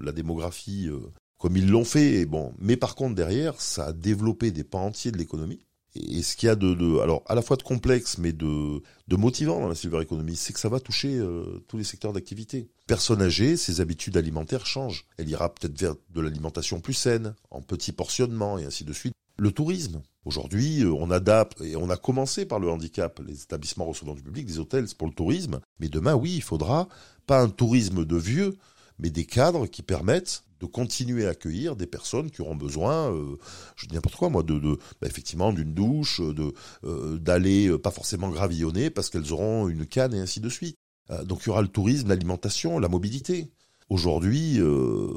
la 0.00 0.12
démographie 0.12 0.88
comme 1.38 1.56
ils 1.56 1.68
l'ont 1.68 1.84
fait, 1.84 2.26
bon, 2.26 2.52
mais 2.58 2.76
par 2.76 2.94
contre 2.94 3.14
derrière, 3.14 3.60
ça 3.60 3.86
a 3.86 3.92
développé 3.92 4.50
des 4.50 4.64
pans 4.64 4.86
entiers 4.86 5.12
de 5.12 5.18
l'économie 5.18 5.60
Et 6.00 6.22
ce 6.22 6.36
qu'il 6.36 6.46
y 6.46 6.50
a 6.50 6.54
de, 6.54 6.74
de, 6.74 6.98
alors 6.98 7.22
à 7.26 7.34
la 7.34 7.42
fois 7.42 7.56
de 7.56 7.62
complexe 7.62 8.18
mais 8.18 8.32
de, 8.32 8.82
de 9.08 9.16
motivant 9.16 9.60
dans 9.60 9.68
la 9.68 9.74
silver 9.74 10.00
economy, 10.00 10.36
c'est 10.36 10.52
que 10.52 10.60
ça 10.60 10.68
va 10.68 10.80
toucher 10.80 11.16
euh, 11.16 11.64
tous 11.68 11.76
les 11.76 11.84
secteurs 11.84 12.12
d'activité. 12.12 12.68
Personne 12.86 13.22
âgée, 13.22 13.56
ses 13.56 13.80
habitudes 13.80 14.16
alimentaires 14.16 14.66
changent. 14.66 15.06
Elle 15.16 15.28
ira 15.28 15.52
peut-être 15.54 15.78
vers 15.78 15.94
de 16.10 16.20
l'alimentation 16.20 16.80
plus 16.80 16.94
saine, 16.94 17.34
en 17.50 17.60
petits 17.62 17.92
portionnements 17.92 18.58
et 18.58 18.64
ainsi 18.64 18.84
de 18.84 18.92
suite. 18.92 19.14
Le 19.36 19.52
tourisme. 19.52 20.02
Aujourd'hui, 20.24 20.82
euh, 20.82 20.92
on 20.92 21.10
adapte 21.10 21.60
et 21.60 21.76
on 21.76 21.90
a 21.90 21.96
commencé 21.96 22.44
par 22.44 22.58
le 22.58 22.70
handicap, 22.70 23.20
les 23.26 23.42
établissements 23.42 23.84
recevant 23.84 24.14
du 24.14 24.22
public, 24.22 24.46
des 24.46 24.58
hôtels 24.58 24.86
pour 24.96 25.06
le 25.06 25.14
tourisme. 25.14 25.60
Mais 25.80 25.88
demain, 25.88 26.14
oui, 26.14 26.34
il 26.34 26.42
faudra 26.42 26.88
pas 27.26 27.40
un 27.40 27.48
tourisme 27.48 28.04
de 28.04 28.16
vieux, 28.16 28.56
mais 28.98 29.10
des 29.10 29.24
cadres 29.24 29.66
qui 29.66 29.82
permettent 29.82 30.44
de 30.60 30.66
continuer 30.66 31.26
à 31.26 31.30
accueillir 31.30 31.76
des 31.76 31.86
personnes 31.86 32.30
qui 32.30 32.40
auront 32.40 32.56
besoin, 32.56 33.12
euh, 33.12 33.36
je 33.76 33.86
dis 33.86 33.94
n'importe 33.94 34.16
quoi 34.16 34.28
moi, 34.28 34.42
de, 34.42 34.58
de 34.58 34.76
bah, 35.00 35.06
effectivement 35.06 35.52
d'une 35.52 35.72
douche, 35.72 36.20
de 36.20 36.52
euh, 36.84 37.18
d'aller 37.18 37.68
euh, 37.68 37.78
pas 37.78 37.90
forcément 37.90 38.28
gravillonner 38.28 38.90
parce 38.90 39.08
qu'elles 39.10 39.32
auront 39.32 39.68
une 39.68 39.86
canne 39.86 40.14
et 40.14 40.20
ainsi 40.20 40.40
de 40.40 40.48
suite. 40.48 40.76
Euh, 41.10 41.24
donc 41.24 41.42
il 41.42 41.46
y 41.46 41.50
aura 41.50 41.62
le 41.62 41.68
tourisme, 41.68 42.08
l'alimentation, 42.08 42.78
la 42.78 42.88
mobilité. 42.88 43.52
Aujourd'hui, 43.88 44.58
euh, 44.58 45.10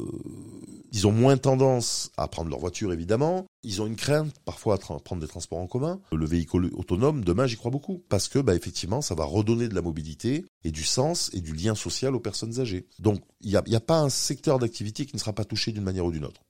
ils 0.91 1.07
ont 1.07 1.11
moins 1.11 1.37
tendance 1.37 2.11
à 2.17 2.27
prendre 2.27 2.49
leur 2.49 2.59
voiture, 2.59 2.91
évidemment. 2.91 3.45
Ils 3.63 3.81
ont 3.81 3.87
une 3.87 3.95
crainte 3.95 4.33
parfois 4.43 4.75
à 4.75 4.77
prendre 4.77 5.21
des 5.21 5.27
transports 5.27 5.59
en 5.59 5.67
commun. 5.67 6.01
Le 6.11 6.25
véhicule 6.25 6.69
autonome, 6.73 7.23
demain, 7.23 7.47
j'y 7.47 7.55
crois 7.55 7.71
beaucoup. 7.71 8.03
Parce 8.09 8.27
que, 8.27 8.39
bah, 8.39 8.55
effectivement, 8.55 9.01
ça 9.01 9.15
va 9.15 9.23
redonner 9.23 9.69
de 9.69 9.75
la 9.75 9.81
mobilité 9.81 10.45
et 10.63 10.71
du 10.71 10.83
sens 10.83 11.29
et 11.33 11.39
du 11.39 11.53
lien 11.53 11.75
social 11.75 12.13
aux 12.13 12.19
personnes 12.19 12.59
âgées. 12.59 12.87
Donc, 12.99 13.21
il 13.39 13.49
n'y 13.49 13.55
a, 13.55 13.77
a 13.77 13.79
pas 13.79 13.99
un 13.99 14.09
secteur 14.09 14.59
d'activité 14.59 15.05
qui 15.05 15.15
ne 15.15 15.19
sera 15.19 15.33
pas 15.33 15.45
touché 15.45 15.71
d'une 15.71 15.83
manière 15.83 16.05
ou 16.05 16.11
d'une 16.11 16.25
autre. 16.25 16.41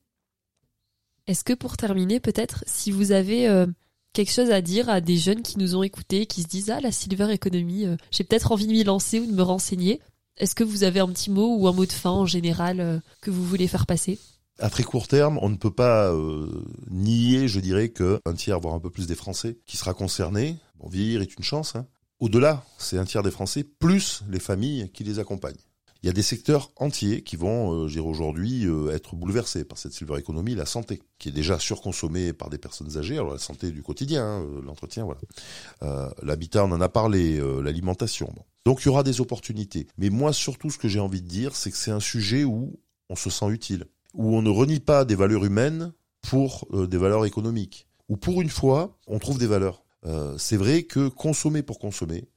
Est-ce 1.27 1.43
que 1.43 1.53
pour 1.53 1.77
terminer, 1.77 2.19
peut-être, 2.19 2.63
si 2.65 2.89
vous 2.89 3.11
avez 3.11 3.47
euh, 3.47 3.67
quelque 4.13 4.31
chose 4.31 4.49
à 4.49 4.61
dire 4.61 4.89
à 4.89 5.01
des 5.01 5.17
jeunes 5.17 5.43
qui 5.43 5.59
nous 5.59 5.75
ont 5.75 5.83
écoutés, 5.83 6.25
qui 6.25 6.41
se 6.41 6.47
disent 6.47 6.71
Ah, 6.71 6.81
la 6.81 6.91
Silver 6.91 7.31
Economy, 7.31 7.85
euh, 7.85 7.95
j'ai 8.09 8.23
peut-être 8.23 8.51
envie 8.51 8.65
de 8.65 8.71
m'y 8.71 8.83
lancer 8.83 9.19
ou 9.19 9.27
de 9.27 9.33
me 9.33 9.43
renseigner, 9.43 10.01
est-ce 10.37 10.55
que 10.55 10.63
vous 10.63 10.83
avez 10.83 10.99
un 10.99 11.07
petit 11.07 11.29
mot 11.29 11.55
ou 11.55 11.67
un 11.67 11.73
mot 11.73 11.85
de 11.85 11.91
fin 11.91 12.09
en 12.09 12.25
général 12.25 12.79
euh, 12.79 12.99
que 13.21 13.29
vous 13.29 13.45
voulez 13.45 13.67
faire 13.67 13.85
passer? 13.85 14.17
À 14.61 14.69
très 14.69 14.83
court 14.83 15.07
terme, 15.07 15.39
on 15.41 15.49
ne 15.49 15.55
peut 15.55 15.71
pas 15.71 16.13
euh, 16.13 16.47
nier, 16.89 17.47
je 17.47 17.59
dirais, 17.59 17.89
qu'un 17.89 18.33
tiers, 18.35 18.59
voire 18.59 18.75
un 18.75 18.79
peu 18.79 18.91
plus 18.91 19.07
des 19.07 19.15
Français 19.15 19.57
qui 19.65 19.75
sera 19.75 19.93
concerné. 19.93 20.57
Bon, 20.79 20.87
vieillir 20.87 21.21
est 21.21 21.35
une 21.35 21.43
chance. 21.43 21.75
Hein. 21.75 21.87
Au-delà, 22.19 22.63
c'est 22.77 22.97
un 22.97 23.05
tiers 23.05 23.23
des 23.23 23.31
Français, 23.31 23.63
plus 23.63 24.23
les 24.29 24.39
familles 24.39 24.91
qui 24.93 25.03
les 25.03 25.17
accompagnent. 25.19 25.57
Il 26.03 26.07
y 26.07 26.09
a 26.09 26.13
des 26.13 26.23
secteurs 26.23 26.71
entiers 26.77 27.21
qui 27.21 27.35
vont, 27.35 27.73
euh, 27.73 27.87
je 27.87 27.93
dirais 27.93 28.07
aujourd'hui, 28.07 28.65
euh, 28.65 28.91
être 28.91 29.15
bouleversés 29.15 29.63
par 29.63 29.77
cette 29.77 29.93
silver 29.93 30.19
economy, 30.19 30.53
la 30.53 30.65
santé, 30.65 31.01
qui 31.17 31.29
est 31.29 31.31
déjà 31.31 31.57
surconsommée 31.59 32.31
par 32.33 32.49
des 32.49 32.57
personnes 32.59 32.97
âgées. 32.97 33.15
Alors 33.15 33.33
la 33.33 33.39
santé 33.39 33.71
du 33.71 33.81
quotidien, 33.81 34.23
hein, 34.23 34.45
l'entretien, 34.63 35.05
voilà. 35.05 36.11
L'habitat, 36.21 36.65
on 36.65 36.71
en 36.71 36.81
a 36.81 36.89
parlé, 36.89 37.39
l'alimentation. 37.61 38.33
Donc 38.65 38.81
il 38.81 38.85
y 38.85 38.89
aura 38.89 39.03
des 39.03 39.21
opportunités. 39.21 39.87
Mais 39.97 40.09
moi, 40.09 40.33
surtout, 40.33 40.69
ce 40.69 40.77
que 40.77 40.87
j'ai 40.87 40.99
envie 40.99 41.21
de 41.21 41.27
dire, 41.27 41.55
c'est 41.55 41.71
que 41.71 41.77
c'est 41.77 41.91
un 41.91 41.99
sujet 41.99 42.43
où 42.43 42.79
on 43.09 43.15
se 43.15 43.29
sent 43.29 43.49
utile 43.49 43.85
où 44.13 44.35
on 44.35 44.41
ne 44.41 44.49
renie 44.49 44.79
pas 44.79 45.05
des 45.05 45.15
valeurs 45.15 45.45
humaines 45.45 45.93
pour 46.21 46.67
euh, 46.73 46.87
des 46.87 46.97
valeurs 46.97 47.25
économiques, 47.25 47.87
où 48.09 48.17
pour 48.17 48.41
une 48.41 48.49
fois, 48.49 48.97
on 49.07 49.19
trouve 49.19 49.37
des 49.37 49.47
valeurs. 49.47 49.83
Euh, 50.05 50.35
c'est 50.37 50.57
vrai 50.57 50.83
que 50.83 51.07
consommer 51.07 51.61
pour 51.63 51.79
consommer, 51.79 52.27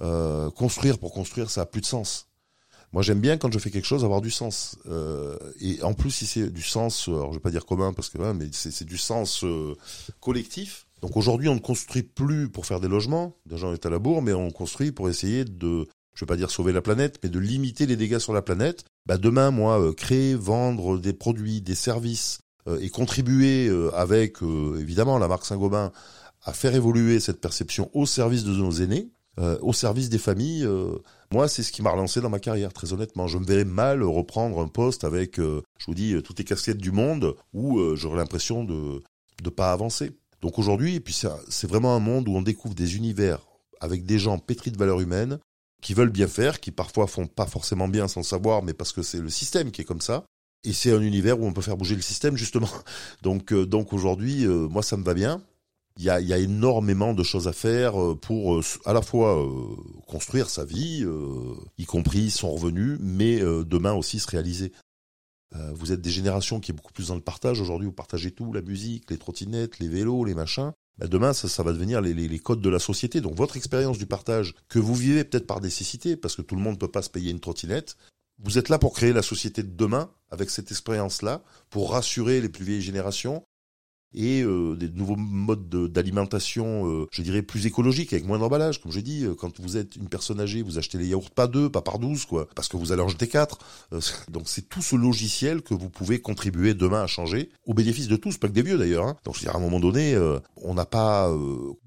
euh, 0.00 0.50
construire 0.50 0.98
pour 0.98 1.12
construire, 1.12 1.50
ça 1.50 1.62
a 1.62 1.66
plus 1.66 1.80
de 1.80 1.86
sens. 1.86 2.30
Moi, 2.92 3.02
j'aime 3.02 3.20
bien 3.20 3.36
quand 3.36 3.52
je 3.52 3.58
fais 3.58 3.70
quelque 3.70 3.86
chose 3.86 4.04
avoir 4.04 4.20
du 4.20 4.30
sens. 4.30 4.76
Euh, 4.86 5.38
et 5.60 5.80
en 5.82 5.94
plus, 5.94 6.10
si 6.10 6.26
c'est 6.26 6.50
du 6.50 6.62
sens, 6.62 7.06
alors 7.06 7.30
je 7.30 7.36
vais 7.36 7.42
pas 7.42 7.52
dire 7.52 7.64
commun 7.64 7.92
parce 7.92 8.08
que, 8.08 8.18
hein, 8.18 8.34
mais 8.34 8.48
c'est 8.52 8.84
du 8.84 8.98
sens 8.98 9.44
euh, 9.44 9.76
collectif. 10.20 10.86
Donc 11.00 11.16
aujourd'hui, 11.16 11.48
on 11.48 11.54
ne 11.54 11.60
construit 11.60 12.02
plus 12.02 12.48
pour 12.48 12.66
faire 12.66 12.80
des 12.80 12.88
logements. 12.88 13.36
Déjà, 13.46 13.68
on 13.68 13.72
est 13.72 13.86
à 13.86 13.90
la 13.90 13.98
bourre, 13.98 14.22
mais 14.22 14.32
on 14.32 14.50
construit 14.50 14.90
pour 14.90 15.08
essayer 15.08 15.44
de 15.44 15.86
je 16.14 16.24
vais 16.24 16.28
pas 16.28 16.36
dire 16.36 16.50
sauver 16.50 16.72
la 16.72 16.82
planète, 16.82 17.18
mais 17.22 17.28
de 17.28 17.38
limiter 17.38 17.86
les 17.86 17.96
dégâts 17.96 18.18
sur 18.18 18.32
la 18.32 18.42
planète. 18.42 18.84
Bah 19.06 19.18
demain, 19.18 19.50
moi, 19.50 19.80
euh, 19.80 19.92
créer, 19.92 20.34
vendre 20.34 20.98
des 20.98 21.12
produits, 21.12 21.60
des 21.60 21.74
services 21.74 22.38
euh, 22.68 22.78
et 22.80 22.90
contribuer 22.90 23.68
euh, 23.68 23.90
avec 23.94 24.42
euh, 24.42 24.78
évidemment 24.80 25.18
la 25.18 25.28
marque 25.28 25.46
Saint-Gobain 25.46 25.92
à 26.42 26.52
faire 26.52 26.74
évoluer 26.74 27.20
cette 27.20 27.40
perception 27.40 27.90
au 27.92 28.06
service 28.06 28.44
de 28.44 28.52
nos 28.52 28.72
aînés, 28.72 29.10
euh, 29.38 29.58
au 29.60 29.72
service 29.72 30.08
des 30.08 30.18
familles. 30.18 30.66
moi, 31.32 31.48
c'est 31.48 31.62
ce 31.62 31.70
qui 31.70 31.82
m'a 31.82 31.90
relancé 31.90 32.20
dans 32.20 32.30
ma 32.30 32.40
carrière, 32.40 32.72
très 32.72 32.92
honnêtement. 32.92 33.26
Je 33.26 33.38
me 33.38 33.44
verrais 33.44 33.64
mal 33.64 34.02
reprendre 34.02 34.60
un 34.60 34.68
poste 34.68 35.04
avec, 35.04 35.36
je 35.36 35.86
vous 35.86 35.94
dis, 35.94 36.16
toutes 36.22 36.38
les 36.38 36.44
casquettes 36.44 36.78
du 36.78 36.92
monde, 36.92 37.34
où 37.52 37.78
j'aurais 37.94 38.16
l'impression 38.16 38.64
de 38.64 39.02
de 39.42 39.50
pas 39.50 39.72
avancer. 39.72 40.12
Donc 40.40 40.58
aujourd'hui, 40.58 40.96
et 40.96 41.00
puis 41.00 41.14
c'est 41.48 41.66
vraiment 41.66 41.94
un 41.94 42.00
monde 42.00 42.28
où 42.28 42.32
on 42.32 42.42
découvre 42.42 42.74
des 42.74 42.96
univers 42.96 43.40
avec 43.80 44.04
des 44.04 44.18
gens 44.18 44.38
pétris 44.38 44.70
de 44.70 44.78
valeurs 44.78 45.00
humaines, 45.00 45.38
qui 45.80 45.94
veulent 45.94 46.10
bien 46.10 46.28
faire, 46.28 46.60
qui 46.60 46.70
parfois 46.70 47.06
font 47.06 47.26
pas 47.26 47.46
forcément 47.46 47.88
bien 47.88 48.08
sans 48.08 48.22
savoir, 48.22 48.62
mais 48.62 48.72
parce 48.74 48.92
que 48.92 49.02
c'est 49.02 49.20
le 49.20 49.30
système 49.30 49.70
qui 49.70 49.82
est 49.82 49.84
comme 49.84 50.00
ça. 50.00 50.24
Et 50.64 50.72
c'est 50.72 50.92
un 50.92 51.00
univers 51.00 51.40
où 51.40 51.46
on 51.46 51.52
peut 51.52 51.62
faire 51.62 51.76
bouger 51.76 51.94
le 51.94 52.02
système 52.02 52.36
justement. 52.36 52.68
Donc, 53.22 53.52
euh, 53.52 53.64
donc 53.66 53.92
aujourd'hui, 53.92 54.44
euh, 54.44 54.68
moi 54.68 54.82
ça 54.82 54.96
me 54.96 55.04
va 55.04 55.14
bien. 55.14 55.42
Il 55.96 56.04
y 56.04 56.10
a, 56.10 56.20
y 56.20 56.32
a 56.32 56.38
énormément 56.38 57.14
de 57.14 57.22
choses 57.22 57.48
à 57.48 57.52
faire 57.52 58.00
euh, 58.00 58.14
pour 58.14 58.54
euh, 58.54 58.62
à 58.84 58.92
la 58.92 59.02
fois 59.02 59.38
euh, 59.38 59.76
construire 60.06 60.48
sa 60.48 60.64
vie, 60.64 61.02
euh, 61.04 61.54
y 61.78 61.84
compris 61.84 62.30
son 62.30 62.52
revenu, 62.54 62.96
mais 63.00 63.40
demain 63.40 63.92
aussi 63.92 64.18
se 64.18 64.28
réaliser. 64.28 64.72
Vous 65.74 65.90
êtes 65.90 66.00
des 66.00 66.10
générations 66.10 66.60
qui 66.60 66.70
est 66.70 66.74
beaucoup 66.74 66.92
plus 66.92 67.08
dans 67.08 67.16
le 67.16 67.20
partage. 67.20 67.60
Aujourd'hui, 67.60 67.86
vous 67.86 67.92
partagez 67.92 68.30
tout, 68.30 68.52
la 68.52 68.62
musique, 68.62 69.10
les 69.10 69.18
trottinettes, 69.18 69.80
les 69.80 69.88
vélos, 69.88 70.24
les 70.24 70.34
machins. 70.34 70.70
Bah, 70.98 71.06
demain, 71.06 71.32
ça, 71.32 71.48
ça 71.48 71.62
va 71.62 71.72
devenir 71.72 72.00
les, 72.00 72.14
les, 72.14 72.28
les 72.28 72.38
codes 72.38 72.60
de 72.60 72.68
la 72.68 72.78
société. 72.78 73.20
Donc 73.20 73.34
votre 73.34 73.56
expérience 73.56 73.98
du 73.98 74.06
partage, 74.06 74.54
que 74.68 74.78
vous 74.78 74.94
vivez 74.94 75.24
peut-être 75.24 75.46
par 75.46 75.60
nécessité, 75.60 76.16
parce 76.16 76.36
que 76.36 76.42
tout 76.42 76.56
le 76.56 76.62
monde 76.62 76.74
ne 76.74 76.78
peut 76.78 76.90
pas 76.90 77.02
se 77.02 77.10
payer 77.10 77.30
une 77.30 77.40
trottinette, 77.40 77.96
vous 78.42 78.58
êtes 78.58 78.70
là 78.70 78.78
pour 78.78 78.94
créer 78.94 79.12
la 79.12 79.22
société 79.22 79.62
de 79.62 79.74
demain, 79.74 80.10
avec 80.30 80.50
cette 80.50 80.70
expérience-là, 80.70 81.42
pour 81.68 81.92
rassurer 81.92 82.40
les 82.40 82.48
plus 82.48 82.64
vieilles 82.64 82.80
générations, 82.80 83.44
et 84.14 84.42
euh, 84.42 84.76
des 84.76 84.88
nouveaux 84.88 85.16
modes 85.16 85.68
de- 85.68 85.86
d'alimentation, 85.86 86.86
euh, 86.88 87.06
je 87.10 87.22
dirais 87.22 87.42
plus 87.42 87.66
écologiques, 87.66 88.12
avec 88.12 88.26
moins 88.26 88.38
d'emballage. 88.38 88.80
Comme 88.80 88.92
j'ai 88.92 89.02
dit, 89.02 89.24
euh, 89.24 89.34
quand 89.34 89.60
vous 89.60 89.76
êtes 89.76 89.96
une 89.96 90.08
personne 90.08 90.40
âgée, 90.40 90.62
vous 90.62 90.78
achetez 90.78 90.98
les 90.98 91.06
yaourts 91.06 91.30
pas 91.30 91.46
deux, 91.46 91.70
pas 91.70 91.82
par 91.82 91.98
douze, 91.98 92.24
quoi, 92.24 92.48
parce 92.54 92.68
que 92.68 92.76
vous 92.76 92.92
allez 92.92 93.02
en 93.02 93.08
jeter 93.08 93.28
quatre. 93.28 93.58
Euh, 93.92 94.00
donc 94.30 94.44
c'est 94.48 94.68
tout 94.68 94.82
ce 94.82 94.96
logiciel 94.96 95.62
que 95.62 95.74
vous 95.74 95.88
pouvez 95.90 96.20
contribuer 96.20 96.74
demain 96.74 97.02
à 97.02 97.06
changer, 97.06 97.50
au 97.66 97.74
bénéfice 97.74 98.08
de 98.08 98.16
tous, 98.16 98.36
pas 98.36 98.48
que 98.48 98.52
des 98.52 98.62
vieux 98.62 98.78
d'ailleurs. 98.78 99.06
Hein. 99.06 99.16
Donc 99.24 99.34
je 99.34 99.40
veux 99.40 99.44
dire, 99.44 99.54
à 99.54 99.58
un 99.58 99.62
moment 99.62 99.80
donné, 99.80 100.14
euh, 100.14 100.38
on 100.56 100.74
n'a 100.74 100.86
pas 100.86 101.30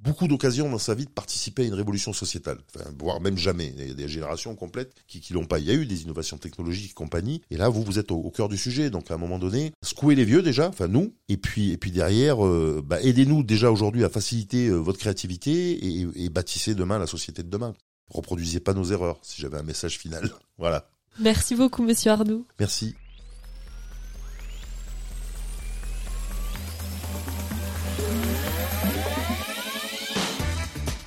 beaucoup 0.02 0.28
d'occasions 0.28 0.70
dans 0.70 0.78
sa 0.78 0.96
vie 0.96 1.06
de 1.06 1.10
participer 1.10 1.64
à 1.64 1.66
une 1.66 1.74
révolution 1.74 2.14
sociétale, 2.14 2.60
enfin, 2.74 2.90
voire 3.00 3.22
même 3.22 3.38
jamais. 3.38 3.74
Il 3.78 3.88
y 3.88 3.92
a 3.92 3.94
des 3.94 4.08
générations 4.08 4.56
complètes 4.56 4.94
qui, 5.08 5.20
qui 5.22 5.34
l'ont 5.34 5.46
pas. 5.46 5.60
Il 5.60 5.66
y 5.66 5.72
a 5.72 5.74
eu 5.74 5.86
des 5.86 6.04
innovations 6.04 6.38
technologiques 6.38 6.92
et 6.92 6.94
compagnie, 6.94 7.42
et 7.52 7.58
là 7.58 7.70
vous 7.70 7.84
vous 7.84 8.00
êtes 8.00 8.12
au, 8.12 8.18
au 8.18 8.32
cœur 8.32 8.50
du 8.50 8.58
sujet. 8.58 8.90
Donc 8.90 9.12
à 9.12 9.16
un 9.16 9.18
moment 9.18 9.40
donné, 9.40 9.74
secouez 9.84 10.16
les 10.16 10.26
vieux 10.26 10.42
déjà, 10.42 10.70
enfin 10.70 10.88
nous, 10.88 11.14
et 11.30 11.38
puis 11.38 11.72
et 11.72 11.78
puis 11.78 11.92
derrière, 12.14 12.46
euh, 12.46 12.84
bah, 12.86 13.02
aidez-nous 13.02 13.44
déjà 13.44 13.72
aujourd'hui 13.72 14.04
à 14.04 14.10
faciliter 14.10 14.68
euh, 14.68 14.76
votre 14.76 15.00
créativité 15.00 15.52
et, 15.84 16.08
et 16.16 16.30
bâtissez 16.30 16.76
demain 16.76 17.00
la 17.00 17.08
société 17.08 17.42
de 17.42 17.50
demain. 17.50 17.74
Reproduisez 18.10 18.60
pas 18.60 18.74
nos 18.74 18.84
erreurs. 18.84 19.18
Si 19.24 19.42
j'avais 19.42 19.58
un 19.58 19.64
message 19.64 19.98
final, 19.98 20.30
voilà. 20.60 20.88
Merci 21.20 21.56
beaucoup, 21.56 21.82
monsieur 21.82 22.12
Arnoux. 22.12 22.46
Merci. 22.60 22.96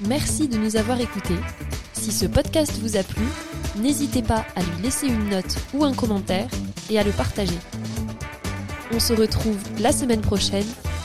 Merci 0.09 0.49
de 0.49 0.57
nous 0.57 0.77
avoir 0.77 1.01
écoutés. 1.01 1.39
Si 1.93 2.11
ce 2.11 2.27
podcast 2.27 2.73
vous 2.81 2.97
a 2.97 3.03
plu, 3.05 3.25
n'hésitez 3.79 4.23
pas 4.23 4.45
à 4.57 4.63
lui 4.63 4.83
laisser 4.83 5.07
une 5.07 5.29
note 5.31 5.57
ou 5.73 5.85
un 5.85 5.95
commentaire 5.95 6.49
et 6.91 6.99
à 6.99 7.05
le 7.05 7.13
partager. 7.13 7.59
On 8.93 9.01
se 9.01 9.13
retrouve 9.13 9.59
la 9.81 9.93
semaine 9.93 10.21
prochaine 10.21 10.67